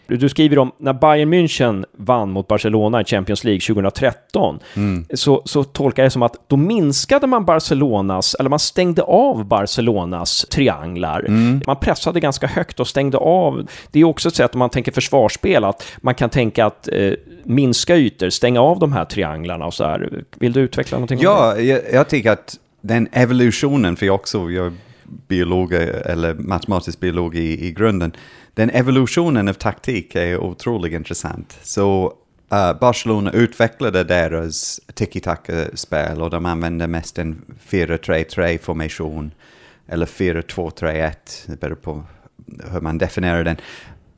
Du 0.07 0.29
skriver 0.29 0.59
om 0.59 0.73
när 0.79 0.93
Bayern 0.93 1.35
München 1.35 1.85
vann 1.97 2.31
mot 2.31 2.49
Barcelona 2.49 3.01
i 3.01 3.05
Champions 3.05 3.45
League 3.45 3.61
2013, 3.61 4.59
mm. 4.75 5.07
så, 5.15 5.43
så 5.45 5.65
tolkar 5.65 6.03
jag 6.03 6.07
det 6.07 6.11
som 6.11 6.23
att 6.23 6.49
då 6.49 6.57
minskade 6.57 7.27
man 7.27 7.45
Barcelonas, 7.45 8.35
eller 8.35 8.51
man 8.51 8.59
stängde 8.59 9.03
av 9.03 9.45
Barcelonas 9.45 10.47
trianglar. 10.51 11.21
Mm. 11.21 11.61
Man 11.67 11.77
pressade 11.77 12.21
ganska 12.21 12.47
högt 12.47 12.81
och 12.81 12.89
stängde 12.89 13.19
av. 13.19 13.69
Det 13.91 14.01
är 14.01 14.05
också 14.05 14.29
ett 14.29 14.35
sätt 14.35 14.55
om 14.55 14.59
man 14.59 14.71
tänker 14.71 14.93
försvarsspel, 14.93 15.65
att 15.65 15.85
man 16.01 16.15
kan 16.15 16.31
tänka 16.31 16.67
att 16.67 16.89
eh, 16.93 17.13
minska 17.45 17.97
ytor, 17.97 18.31
stänga 18.31 18.61
av 18.61 18.79
de 18.79 18.93
här 18.93 19.05
trianglarna 19.05 19.67
och 19.67 19.75
så 19.75 19.85
här. 19.85 20.25
Vill 20.39 20.53
du 20.53 20.61
utveckla 20.61 20.97
någonting? 20.99 21.21
Ja, 21.23 21.59
jag, 21.59 21.81
jag 21.93 22.09
tycker 22.09 22.31
att 22.31 22.59
den 22.81 23.09
evolutionen, 23.13 23.97
för 23.97 24.07
jag 24.07 24.15
också, 24.15 24.51
jag 24.51 24.67
är 24.67 24.73
biolog 25.29 25.73
eller 25.73 26.35
matematisk 26.35 27.01
biolog 27.01 27.37
i, 27.37 27.67
i 27.67 27.73
grunden, 27.73 28.13
den 28.55 28.71
evolutionen 28.71 29.49
av 29.49 29.53
taktik 29.53 30.15
är 30.15 30.39
otroligt 30.39 30.93
intressant. 30.93 31.59
Så 31.63 32.07
uh, 32.53 32.79
Barcelona 32.81 33.33
utvecklade 33.33 34.05
deras 34.05 34.81
tiki-taka-spel 34.95 36.23
och 36.23 36.31
de 36.31 36.47
använde 36.47 36.87
mest 36.87 37.19
en 37.19 37.43
4-3-3-formation 37.69 39.31
eller 39.89 40.07
4-2-3-1, 40.07 41.13
det 41.47 41.61
beror 41.61 41.75
på 41.75 42.05
hur 42.71 42.81
man 42.81 42.99
definierar 42.99 43.45
den. 43.45 43.57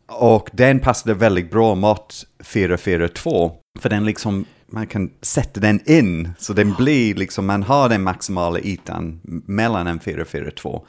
Och 0.07 0.51
den 0.53 0.81
passade 0.81 1.15
väldigt 1.15 1.51
bra 1.51 1.75
mot 1.75 2.15
4-4-2, 2.39 3.53
för 3.81 3.89
den 3.89 4.05
liksom, 4.05 4.45
man 4.67 4.87
kan 4.87 5.11
sätta 5.23 5.61
den 5.61 5.81
in, 5.91 6.31
så 6.39 6.53
den 6.53 6.75
blir 6.75 7.15
liksom, 7.15 7.47
man 7.47 7.63
har 7.63 7.89
den 7.89 8.03
maximala 8.03 8.59
ytan 8.59 9.21
mellan 9.47 9.87
en 9.87 10.01
4-4-2. 10.01 10.83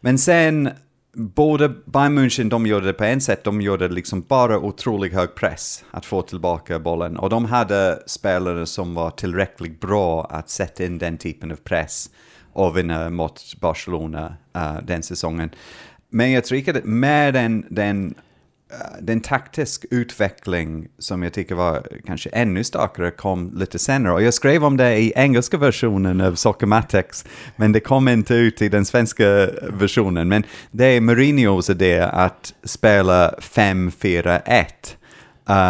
Men 0.00 0.18
sen 0.18 0.70
både 1.12 1.68
Bayern 1.68 2.18
München, 2.18 2.48
de 2.48 2.66
gjorde 2.66 2.86
det 2.86 2.92
på 2.92 3.04
en 3.04 3.20
sätt, 3.20 3.44
de 3.44 3.60
gjorde 3.60 3.88
det 3.88 3.94
liksom 3.94 4.20
bara 4.28 4.58
otroligt 4.58 5.12
hög 5.12 5.34
press 5.34 5.84
att 5.90 6.06
få 6.06 6.22
tillbaka 6.22 6.78
bollen. 6.78 7.16
Och 7.16 7.30
de 7.30 7.44
hade 7.44 8.02
spelare 8.06 8.66
som 8.66 8.94
var 8.94 9.10
tillräckligt 9.10 9.80
bra 9.80 10.24
att 10.24 10.50
sätta 10.50 10.84
in 10.84 10.98
den 10.98 11.18
typen 11.18 11.52
av 11.52 11.56
press 11.56 12.10
och 12.52 12.76
vinna 12.76 13.10
mot 13.10 13.60
Barcelona 13.60 14.36
uh, 14.56 14.78
den 14.82 15.02
säsongen. 15.02 15.50
Men 16.08 16.32
jag 16.32 16.44
tycker 16.44 16.78
att 16.78 16.84
med 16.84 17.34
den, 17.34 17.66
den 17.70 18.14
den 19.00 19.20
taktisk 19.20 19.84
utveckling 19.90 20.88
som 20.98 21.22
jag 21.22 21.32
tycker 21.32 21.54
var 21.54 21.86
kanske 22.06 22.30
ännu 22.30 22.64
starkare 22.64 23.10
kom 23.10 23.52
lite 23.54 23.78
senare. 23.78 24.14
Och 24.14 24.22
jag 24.22 24.34
skrev 24.34 24.64
om 24.64 24.76
det 24.76 24.96
i 24.98 25.12
engelska 25.16 25.56
versionen 25.56 26.20
av 26.20 26.34
Soccermatics, 26.34 27.24
men 27.56 27.72
det 27.72 27.80
kom 27.80 28.08
inte 28.08 28.34
ut 28.34 28.62
i 28.62 28.68
den 28.68 28.84
svenska 28.84 29.24
versionen. 29.72 30.28
Men 30.28 30.44
det 30.70 30.84
är 30.84 31.00
Mourinhos 31.00 31.70
idé 31.70 32.00
att 32.00 32.54
spela 32.64 33.34
5-4-1. 33.38 34.64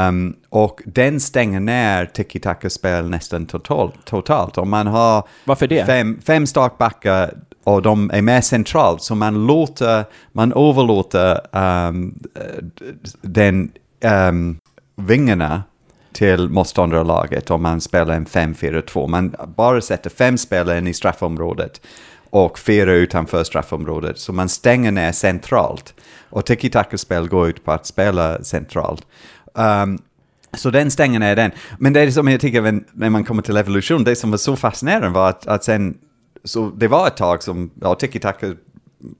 Um, 0.08 0.36
och 0.48 0.82
den 0.84 1.20
stänger 1.20 1.60
ner 1.60 2.06
tiki-taka-spel 2.06 3.10
nästan 3.10 3.46
totalt, 3.46 4.04
totalt. 4.04 4.58
Om 4.58 4.70
man 4.70 4.86
har 4.86 5.28
Varför 5.44 5.66
det? 5.66 5.86
Fem, 5.86 6.20
fem 6.26 6.46
startbackar 6.46 7.34
och 7.64 7.82
de 7.82 8.10
är 8.10 8.22
mer 8.22 8.40
centralt, 8.40 9.02
så 9.02 9.14
man 9.14 9.46
låter, 9.46 10.04
man 10.32 10.52
överlåter 10.52 11.40
um, 11.88 12.18
den 13.22 13.72
um, 14.04 14.58
vingarna 14.96 15.62
till 16.12 16.48
motståndarlaget 16.48 17.50
om 17.50 17.62
man 17.62 17.80
spelar 17.80 18.14
en 18.14 18.26
5-4-2. 18.26 19.08
Man 19.08 19.34
bara 19.56 19.80
sätter 19.80 20.10
fem 20.10 20.38
spelare 20.38 20.78
in 20.78 20.86
i 20.86 20.94
straffområdet 20.94 21.80
och 22.30 22.58
fyra 22.58 22.92
utanför 22.92 23.44
straffområdet, 23.44 24.18
så 24.18 24.32
man 24.32 24.48
stänger 24.48 24.90
ner 24.90 25.12
centralt. 25.12 25.94
Och 26.30 26.46
tiki-taka-spel 26.46 27.28
går 27.28 27.48
ut 27.48 27.64
på 27.64 27.72
att 27.72 27.86
spela 27.86 28.44
centralt. 28.44 29.06
Um, 29.54 29.98
så 30.56 30.70
den 30.70 30.90
stänger 30.90 31.18
ner 31.18 31.36
den. 31.36 31.50
Men 31.78 31.92
det 31.92 32.00
är 32.00 32.10
som 32.10 32.28
jag 32.28 32.40
tycker 32.40 32.80
när 32.92 33.10
man 33.10 33.24
kommer 33.24 33.42
till 33.42 33.56
evolution, 33.56 34.04
det 34.04 34.16
som 34.16 34.30
var 34.30 34.38
så 34.38 34.56
fascinerande 34.56 35.08
var 35.08 35.28
att, 35.28 35.46
att 35.46 35.64
sen 35.64 35.98
så 36.44 36.70
det 36.76 36.88
var 36.88 37.06
ett 37.06 37.16
tag 37.16 37.42
som, 37.42 37.70
ja, 37.80 37.94
tiki-taka 37.94 38.54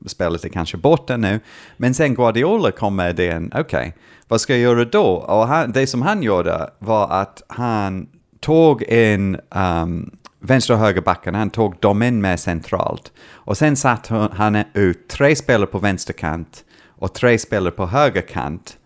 spelet 0.07 0.45
är 0.45 0.49
kanske 0.49 0.77
borta 0.77 1.17
nu, 1.17 1.41
men 1.77 1.95
sen 1.95 2.15
Guardiola 2.15 2.71
kom 2.71 2.97
med 2.97 3.11
idén, 3.11 3.47
okej, 3.55 3.61
okay, 3.61 3.93
vad 4.29 4.41
ska 4.41 4.53
jag 4.53 4.63
göra 4.63 4.85
då? 4.85 5.07
Och 5.07 5.47
han, 5.47 5.73
det 5.73 5.87
som 5.87 6.03
han 6.03 6.23
gjorde 6.23 6.71
var 6.79 7.09
att 7.11 7.43
han 7.49 8.09
tog 8.41 8.83
in 8.83 9.35
um, 9.35 9.41
ehm, 9.51 10.11
vänster 10.41 10.75
och 10.75 10.81
högerbackarna, 10.81 11.39
han 11.39 11.51
tog 11.51 11.77
dem 11.81 12.03
in 12.03 12.21
mer 12.21 12.37
centralt. 12.37 13.13
Och 13.33 13.57
sen 13.57 13.77
satte 13.77 14.29
han 14.33 14.65
ut 14.75 15.09
tre 15.09 15.37
spelare 15.37 15.67
på 15.67 15.79
vänsterkant 15.79 16.65
och 16.87 17.15
tre 17.15 17.39
spelare 17.39 17.71
på 17.71 17.87
högerkant 17.87 18.77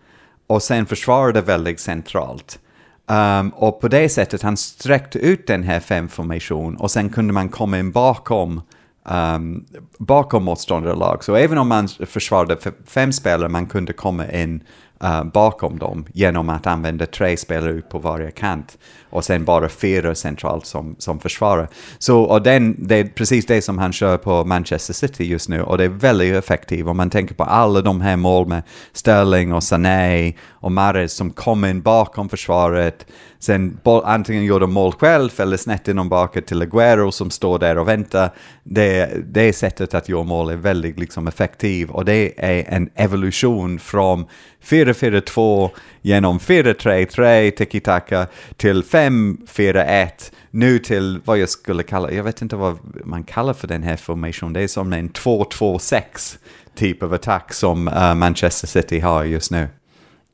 och 0.47 0.63
sen 0.63 0.85
försvarade 0.85 1.41
väldigt 1.41 1.79
centralt. 1.79 2.59
Um, 3.07 3.49
och 3.49 3.81
på 3.81 3.87
det 3.87 4.09
sättet 4.09 4.41
han 4.41 4.57
sträckte 4.57 5.19
ut 5.19 5.47
den 5.47 5.63
här 5.63 5.79
femformationen 5.79 6.77
och 6.77 6.91
sen 6.91 7.09
kunde 7.09 7.33
man 7.33 7.49
komma 7.49 7.79
in 7.79 7.91
bakom, 7.91 8.61
um, 9.09 9.65
bakom 9.97 10.43
motståndarlag. 10.43 11.23
Så 11.23 11.35
även 11.35 11.57
om 11.57 11.67
man 11.67 11.87
försvarade 11.87 12.57
fem 12.85 13.13
spelare, 13.13 13.49
man 13.49 13.65
kunde 13.65 13.93
komma 13.93 14.31
in 14.31 14.63
uh, 15.03 15.23
bakom 15.23 15.79
dem 15.79 16.05
genom 16.13 16.49
att 16.49 16.67
använda 16.67 17.05
tre 17.05 17.37
spelare 17.37 17.71
ut 17.71 17.89
på 17.89 17.99
varje 17.99 18.31
kant 18.31 18.77
och 19.15 19.25
sen 19.25 19.45
bara 19.45 19.69
fyra 19.69 20.15
centralt 20.15 20.65
som, 20.65 20.95
som 20.99 21.19
försvarare. 21.19 21.67
Så, 21.97 22.21
och 22.21 22.41
den, 22.41 22.75
det 22.87 22.95
är 22.95 23.03
precis 23.03 23.45
det 23.45 23.61
som 23.61 23.77
han 23.77 23.93
kör 23.93 24.17
på 24.17 24.45
Manchester 24.45 24.93
City 24.93 25.25
just 25.25 25.49
nu 25.49 25.61
och 25.61 25.77
det 25.77 25.83
är 25.83 25.89
väldigt 25.89 26.35
effektivt 26.35 26.87
om 26.87 26.97
man 26.97 27.09
tänker 27.09 27.35
på 27.35 27.43
alla 27.43 27.81
de 27.81 28.01
här 28.01 28.15
mål 28.15 28.47
med 28.47 28.63
Sterling 28.93 29.53
och 29.53 29.63
Sané 29.63 30.33
och 30.49 30.71
Mahrez 30.71 31.13
som 31.13 31.29
kommer 31.29 31.69
in 31.69 31.81
bakom 31.81 32.29
försvaret 32.29 33.05
Sen 33.45 33.79
boll, 33.83 34.01
antingen 34.05 34.45
gör 34.45 34.59
de 34.59 34.73
mål 34.73 34.91
själv 34.91 35.29
eller 35.37 35.57
snett 35.57 35.87
inom 35.87 36.09
baket 36.09 36.47
till 36.47 36.61
Aguero 36.61 37.11
som 37.11 37.29
står 37.29 37.59
där 37.59 37.77
och 37.77 37.87
väntar. 37.87 38.29
Det, 38.63 39.09
det 39.33 39.53
sättet 39.53 39.93
att 39.93 40.09
göra 40.09 40.23
mål 40.23 40.49
är 40.49 40.55
väldigt 40.55 40.99
liksom, 40.99 41.27
effektivt 41.27 41.89
och 41.89 42.05
det 42.05 42.33
är 42.37 42.65
en 42.67 42.89
evolution 42.95 43.79
från 43.79 44.25
4-4-2 44.63 45.69
genom 46.01 46.39
4-3-3 46.39 47.51
tiki-taka 47.51 48.27
till 48.57 48.83
5 48.83 49.04
5-4-1 49.09 50.09
nu 50.51 50.79
till 50.79 51.21
vad 51.25 51.37
jag 51.37 51.49
skulle 51.49 51.83
kalla, 51.83 52.11
jag 52.11 52.23
vet 52.23 52.41
inte 52.41 52.55
vad 52.55 52.77
man 53.05 53.23
kallar 53.23 53.53
för 53.53 53.67
den 53.67 53.83
här 53.83 53.97
formationen, 53.97 54.53
det 54.53 54.61
är 54.61 54.67
som 54.67 54.93
en 54.93 55.09
2-2-6 55.09 56.37
typ 56.75 57.03
av 57.03 57.13
attack 57.13 57.53
som 57.53 57.87
uh, 57.87 58.13
Manchester 58.13 58.67
City 58.67 58.99
har 58.99 59.23
just 59.23 59.51
nu. 59.51 59.67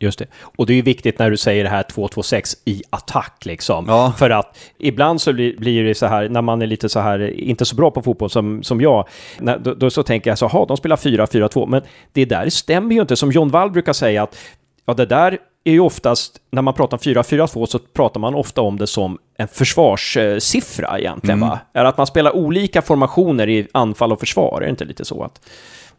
Just 0.02 0.20
det. 0.20 0.26
Och 0.58 0.66
det 0.66 0.74
är 0.74 0.76
ju 0.76 0.82
viktigt 0.82 1.20
när 1.20 1.30
du 1.30 1.38
säger 1.38 1.64
det 1.64 1.70
här 1.70 1.84
2-2-6 1.84 2.58
i 2.66 2.84
attack 2.90 3.46
liksom. 3.46 3.86
Ja. 3.88 4.14
För 4.18 4.30
att 4.30 4.58
ibland 4.78 5.22
så 5.22 5.34
blir, 5.34 5.84
det 5.84 5.96
så 5.96 6.06
här, 6.06 6.30
när 6.30 6.42
man 6.42 6.62
är 6.62 6.68
lite 6.68 6.90
så 6.90 7.00
här, 7.00 7.40
inte 7.40 7.66
så 7.66 7.76
bra 7.76 7.92
på 7.92 8.02
fotboll 8.02 8.30
som, 8.30 8.64
som 8.64 8.82
jag, 8.82 9.08
när, 9.40 9.60
då, 9.60 9.74
då, 9.74 9.90
så 9.90 10.04
tänker 10.04 10.32
jag 10.32 10.38
så, 10.38 10.48
ha 10.48 10.66
de 10.66 10.78
spelar 10.78 10.96
4-4-2, 10.96 11.68
men 11.68 11.82
det 12.12 12.26
där 12.26 12.50
stämmer 12.50 12.96
ju 12.96 13.02
inte. 13.02 13.16
Som 13.16 13.32
John 13.32 13.50
Wall 13.50 13.72
brukar 13.72 13.94
säga 13.94 14.24
att, 14.24 14.38
ja 14.86 14.94
det 14.94 15.06
där 15.06 15.38
är 15.64 15.72
ju 15.72 15.80
oftast, 15.80 16.38
när 16.52 16.62
man 16.62 16.74
pratar 16.74 16.98
om 16.98 17.02
4-4-2 17.02 17.66
så 17.66 17.80
pratar 17.80 18.20
man 18.20 18.36
ofta 18.36 18.62
om 18.62 18.78
det 18.78 18.88
som 18.88 19.18
en 19.38 19.48
försvarssiffra 19.48 21.00
egentligen 21.00 21.40
mm. 21.40 21.50
va? 21.50 21.60
Är 21.74 21.86
att 21.86 21.98
man 21.98 22.08
spelar 22.08 22.36
olika 22.36 22.82
formationer 22.82 23.50
i 23.50 23.68
anfall 23.72 24.12
och 24.12 24.20
försvar, 24.20 24.62
är 24.62 24.66
det 24.66 24.70
inte 24.70 24.86
lite 24.86 25.06
så 25.06 25.24
att... 25.24 25.42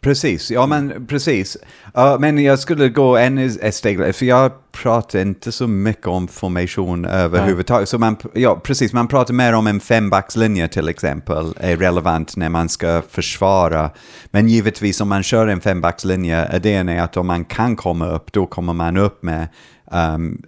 Precis, 0.02 0.50
ja 0.50 0.66
men 0.66 1.06
precis. 1.06 1.56
Uh, 1.98 2.18
men 2.18 2.38
jag 2.38 2.58
skulle 2.58 2.88
gå 2.88 3.16
ännu 3.16 3.50
ett 3.62 3.74
steg 3.74 3.98
längre, 3.98 4.12
för 4.12 4.26
jag 4.26 4.52
pratar 4.72 5.18
inte 5.18 5.52
så 5.52 5.66
mycket 5.66 6.06
om 6.06 6.28
formation 6.28 7.04
överhuvudtaget. 7.04 7.88
Så 7.88 7.98
man, 7.98 8.16
ja, 8.32 8.60
precis, 8.64 8.92
man 8.92 9.08
pratar 9.08 9.34
mer 9.34 9.52
om 9.52 9.66
en 9.66 9.80
fembackslinje 9.80 10.68
till 10.68 10.88
exempel, 10.88 11.54
är 11.60 11.76
relevant 11.76 12.36
när 12.36 12.48
man 12.48 12.68
ska 12.68 13.02
försvara. 13.10 13.90
Men 14.30 14.48
givetvis 14.48 15.00
om 15.00 15.08
man 15.08 15.22
kör 15.22 15.46
en 15.46 15.60
fembackslinje, 15.60 16.56
idén 16.56 16.88
är 16.88 17.02
att 17.02 17.16
om 17.16 17.26
man 17.26 17.44
kan 17.44 17.76
komma 17.76 18.06
upp, 18.06 18.32
då 18.32 18.46
kommer 18.46 18.72
man 18.72 18.96
upp 18.96 19.22
med 19.22 19.48
um, 19.92 20.42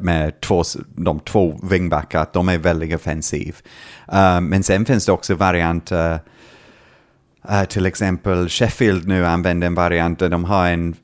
med 0.00 0.40
två, 0.40 0.62
de 0.96 1.20
två 1.20 1.60
wingbackar, 1.62 2.26
de 2.32 2.48
är 2.48 2.58
väldigt 2.58 2.94
offensiv. 2.94 3.56
Um, 4.06 4.44
men 4.46 4.62
sen 4.62 4.84
finns 4.84 5.06
det 5.06 5.12
också 5.12 5.34
varianter 5.34 6.12
uh, 6.14 6.20
Uh, 7.50 7.64
till 7.64 7.86
exempel 7.86 8.48
Sheffield 8.48 9.08
nu 9.08 9.26
använder 9.26 9.66
en 9.66 9.74
variant 9.74 10.18
där 10.18 10.28
de 10.28 10.44
har 10.44 10.68
en 10.68 10.96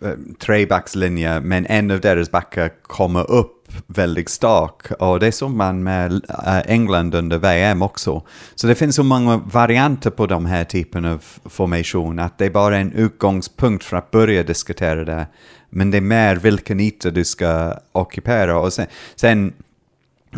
eh, 0.00 0.10
trebackslinje 0.40 1.40
men 1.40 1.66
en 1.66 1.90
av 1.90 2.00
deras 2.00 2.30
backar 2.30 2.70
kommer 2.82 3.30
upp 3.30 3.60
väldigt 3.86 4.28
stark 4.28 4.90
och 4.98 5.20
det 5.20 5.32
såg 5.32 5.50
man 5.50 5.82
med 5.82 6.12
uh, 6.12 6.60
England 6.66 7.14
under 7.14 7.38
VM 7.38 7.82
också. 7.82 8.22
Så 8.54 8.66
det 8.66 8.74
finns 8.74 8.96
så 8.96 9.02
många 9.02 9.36
varianter 9.36 10.10
på 10.10 10.26
de 10.26 10.46
här 10.46 10.64
typen 10.64 11.04
av 11.04 11.24
formation 11.44 12.18
att 12.18 12.38
det 12.38 12.46
är 12.46 12.50
bara 12.50 12.78
en 12.78 12.92
utgångspunkt 12.92 13.84
för 13.84 13.96
att 13.96 14.10
börja 14.10 14.42
diskutera 14.42 15.04
det. 15.04 15.26
Men 15.70 15.90
det 15.90 15.96
är 15.96 16.02
mer 16.02 16.36
vilken 16.36 16.80
yta 16.80 17.10
du 17.10 17.24
ska 17.24 17.74
ockupera 17.92 18.58
och 18.58 18.72
sen, 18.72 18.86
sen 19.16 19.52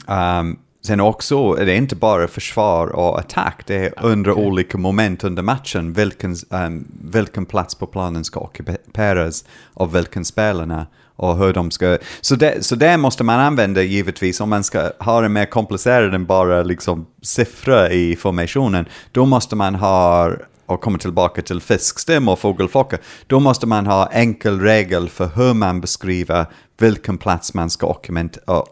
um, 0.06 0.58
Sen 0.84 1.00
också 1.00 1.56
är 1.58 1.66
det 1.66 1.74
inte 1.74 1.96
bara 1.96 2.28
försvar 2.28 2.86
och 2.86 3.18
attack, 3.18 3.62
det 3.66 3.74
är 3.74 4.04
under 4.04 4.30
okay. 4.30 4.44
olika 4.44 4.78
moment 4.78 5.24
under 5.24 5.42
matchen 5.42 5.92
vilken, 5.92 6.36
um, 6.50 6.88
vilken 7.04 7.46
plats 7.46 7.74
på 7.74 7.86
planen 7.86 8.24
ska 8.24 8.40
ockuperas 8.40 9.44
av 9.74 9.92
vilken 9.92 10.24
spelarna 10.24 10.86
och 11.16 11.36
hur 11.36 11.52
de 11.52 11.70
ska... 11.70 11.98
Så 12.20 12.36
det, 12.36 12.64
så 12.64 12.74
det 12.74 12.96
måste 12.96 13.24
man 13.24 13.40
använda 13.40 13.82
givetvis 13.82 14.40
om 14.40 14.50
man 14.50 14.64
ska 14.64 14.90
ha 14.98 15.20
det 15.20 15.28
mer 15.28 15.46
komplicerat 15.46 16.14
än 16.14 16.26
bara 16.26 16.62
liksom 16.62 17.06
siffror 17.22 17.90
i 17.90 18.16
formationen. 18.16 18.86
Då 19.12 19.26
måste 19.26 19.56
man 19.56 19.74
ha 19.74 20.30
och 20.66 20.80
komma 20.80 20.98
tillbaka 20.98 21.42
till 21.42 21.60
fiskstim 21.60 22.28
och 22.28 22.38
fågelflockar, 22.38 23.00
då 23.26 23.40
måste 23.40 23.66
man 23.66 23.86
ha 23.86 24.06
enkel 24.06 24.60
regel 24.60 25.08
för 25.08 25.30
hur 25.34 25.54
man 25.54 25.80
beskriver 25.80 26.46
vilken 26.78 27.18
plats 27.18 27.54
man 27.54 27.70
ska 27.70 27.86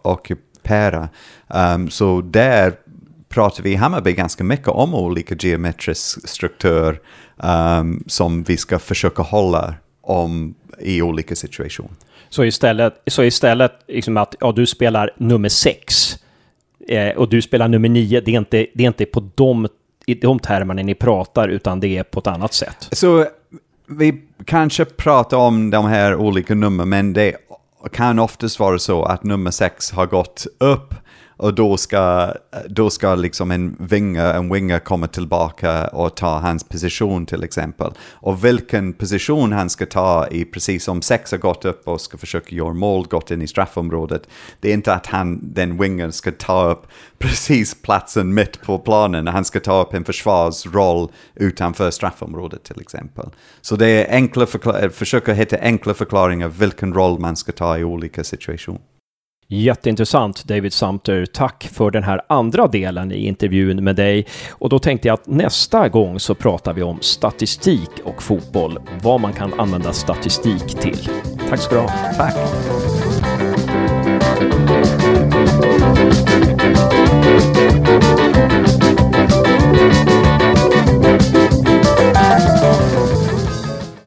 ockupera 0.02 0.36
pera. 0.62 1.08
Um, 1.48 1.90
så 1.90 2.20
där 2.20 2.72
pratar 3.28 3.62
vi 3.62 3.72
i 3.72 3.74
Hammarby 3.74 4.12
ganska 4.12 4.44
mycket 4.44 4.68
om 4.68 4.94
olika 4.94 5.34
geometrisk 5.34 6.28
struktur 6.28 7.00
um, 7.36 8.04
som 8.06 8.42
vi 8.42 8.56
ska 8.56 8.78
försöka 8.78 9.22
hålla 9.22 9.74
om 10.00 10.54
i 10.78 11.02
olika 11.02 11.36
situationer. 11.36 11.90
Så 12.28 12.44
istället, 12.44 13.02
så 13.06 13.24
istället 13.24 13.72
liksom 13.88 14.16
att 14.16 14.34
ja, 14.40 14.52
du 14.52 14.66
spelar 14.66 15.10
nummer 15.16 15.48
sex 15.48 16.16
eh, 16.88 17.16
och 17.16 17.28
du 17.28 17.42
spelar 17.42 17.68
nummer 17.68 17.88
nio, 17.88 18.20
det 18.20 18.34
är 18.34 18.38
inte, 18.38 18.66
det 18.74 18.82
är 18.82 18.86
inte 18.86 19.06
på 19.06 19.30
de, 19.34 19.68
i 20.06 20.14
de 20.14 20.38
termerna 20.38 20.82
ni 20.82 20.94
pratar, 20.94 21.48
utan 21.48 21.80
det 21.80 21.98
är 21.98 22.02
på 22.02 22.20
ett 22.20 22.26
annat 22.26 22.52
sätt. 22.52 22.88
Så 22.92 23.26
vi 23.86 24.22
kanske 24.44 24.84
pratar 24.84 25.36
om 25.36 25.70
de 25.70 25.86
här 25.86 26.16
olika 26.16 26.54
numren, 26.54 26.88
men 26.88 27.12
det 27.12 27.36
kan 27.92 28.18
oftast 28.18 28.58
vara 28.58 28.78
så 28.78 29.02
att 29.02 29.24
nummer 29.24 29.50
sex 29.50 29.90
har 29.92 30.06
gått 30.06 30.46
upp 30.58 30.94
och 31.40 31.54
då 31.54 31.76
ska, 31.76 32.34
då 32.68 32.90
ska 32.90 33.14
liksom 33.14 33.50
en 33.50 33.76
vinga, 33.78 34.22
en 34.22 34.52
winger 34.52 34.78
komma 34.78 35.06
tillbaka 35.06 35.88
och 35.88 36.16
ta 36.16 36.38
hans 36.38 36.64
position 36.64 37.26
till 37.26 37.44
exempel. 37.44 37.92
Och 38.12 38.44
vilken 38.44 38.92
position 38.92 39.52
han 39.52 39.70
ska 39.70 39.86
ta 39.86 40.28
i, 40.30 40.44
precis 40.44 40.84
som 40.84 41.02
sex 41.02 41.30
har 41.30 41.38
gått 41.38 41.64
upp 41.64 41.88
och 41.88 42.00
ska 42.00 42.18
försöka 42.18 42.54
göra 42.54 42.72
mål, 42.72 43.06
gått 43.06 43.30
in 43.30 43.42
i 43.42 43.46
straffområdet. 43.46 44.22
Det 44.60 44.68
är 44.68 44.74
inte 44.74 44.94
att 44.94 45.06
han, 45.06 45.40
den 45.42 45.78
wingen 45.78 46.12
ska 46.12 46.32
ta 46.32 46.70
upp 46.70 46.86
precis 47.18 47.82
platsen 47.82 48.34
mitt 48.34 48.62
på 48.62 48.78
planen. 48.78 49.26
Han 49.26 49.44
ska 49.44 49.60
ta 49.60 49.82
upp 49.82 49.94
en 49.94 50.04
försvarsroll 50.04 51.08
utanför 51.34 51.90
straffområdet 51.90 52.64
till 52.64 52.80
exempel. 52.80 53.30
Så 53.60 53.76
det 53.76 53.86
är 53.86 54.14
enkla 54.14 54.46
försöka 54.90 55.32
hitta 55.32 55.56
enkla 55.60 55.94
förklaringar 55.94 56.48
vilken 56.48 56.94
roll 56.94 57.18
man 57.18 57.36
ska 57.36 57.52
ta 57.52 57.78
i 57.78 57.84
olika 57.84 58.24
situationer. 58.24 58.99
Jätteintressant 59.52 60.44
David 60.44 60.72
Sumter. 60.72 61.26
Tack 61.26 61.68
för 61.72 61.90
den 61.90 62.02
här 62.02 62.20
andra 62.28 62.66
delen 62.66 63.12
i 63.12 63.26
intervjun 63.26 63.84
med 63.84 63.96
dig. 63.96 64.26
Och 64.50 64.68
då 64.68 64.78
tänkte 64.78 65.08
jag 65.08 65.14
att 65.14 65.26
nästa 65.26 65.88
gång 65.88 66.20
så 66.20 66.34
pratar 66.34 66.72
vi 66.72 66.82
om 66.82 66.98
statistik 67.00 67.90
och 68.04 68.22
fotboll. 68.22 68.78
Vad 69.02 69.20
man 69.20 69.32
kan 69.32 69.60
använda 69.60 69.92
statistik 69.92 70.66
till. 70.66 71.08
Tack 71.48 71.60
ska 71.60 71.74
du 71.74 71.80
ha. 71.80 71.88
Tack. 72.16 72.36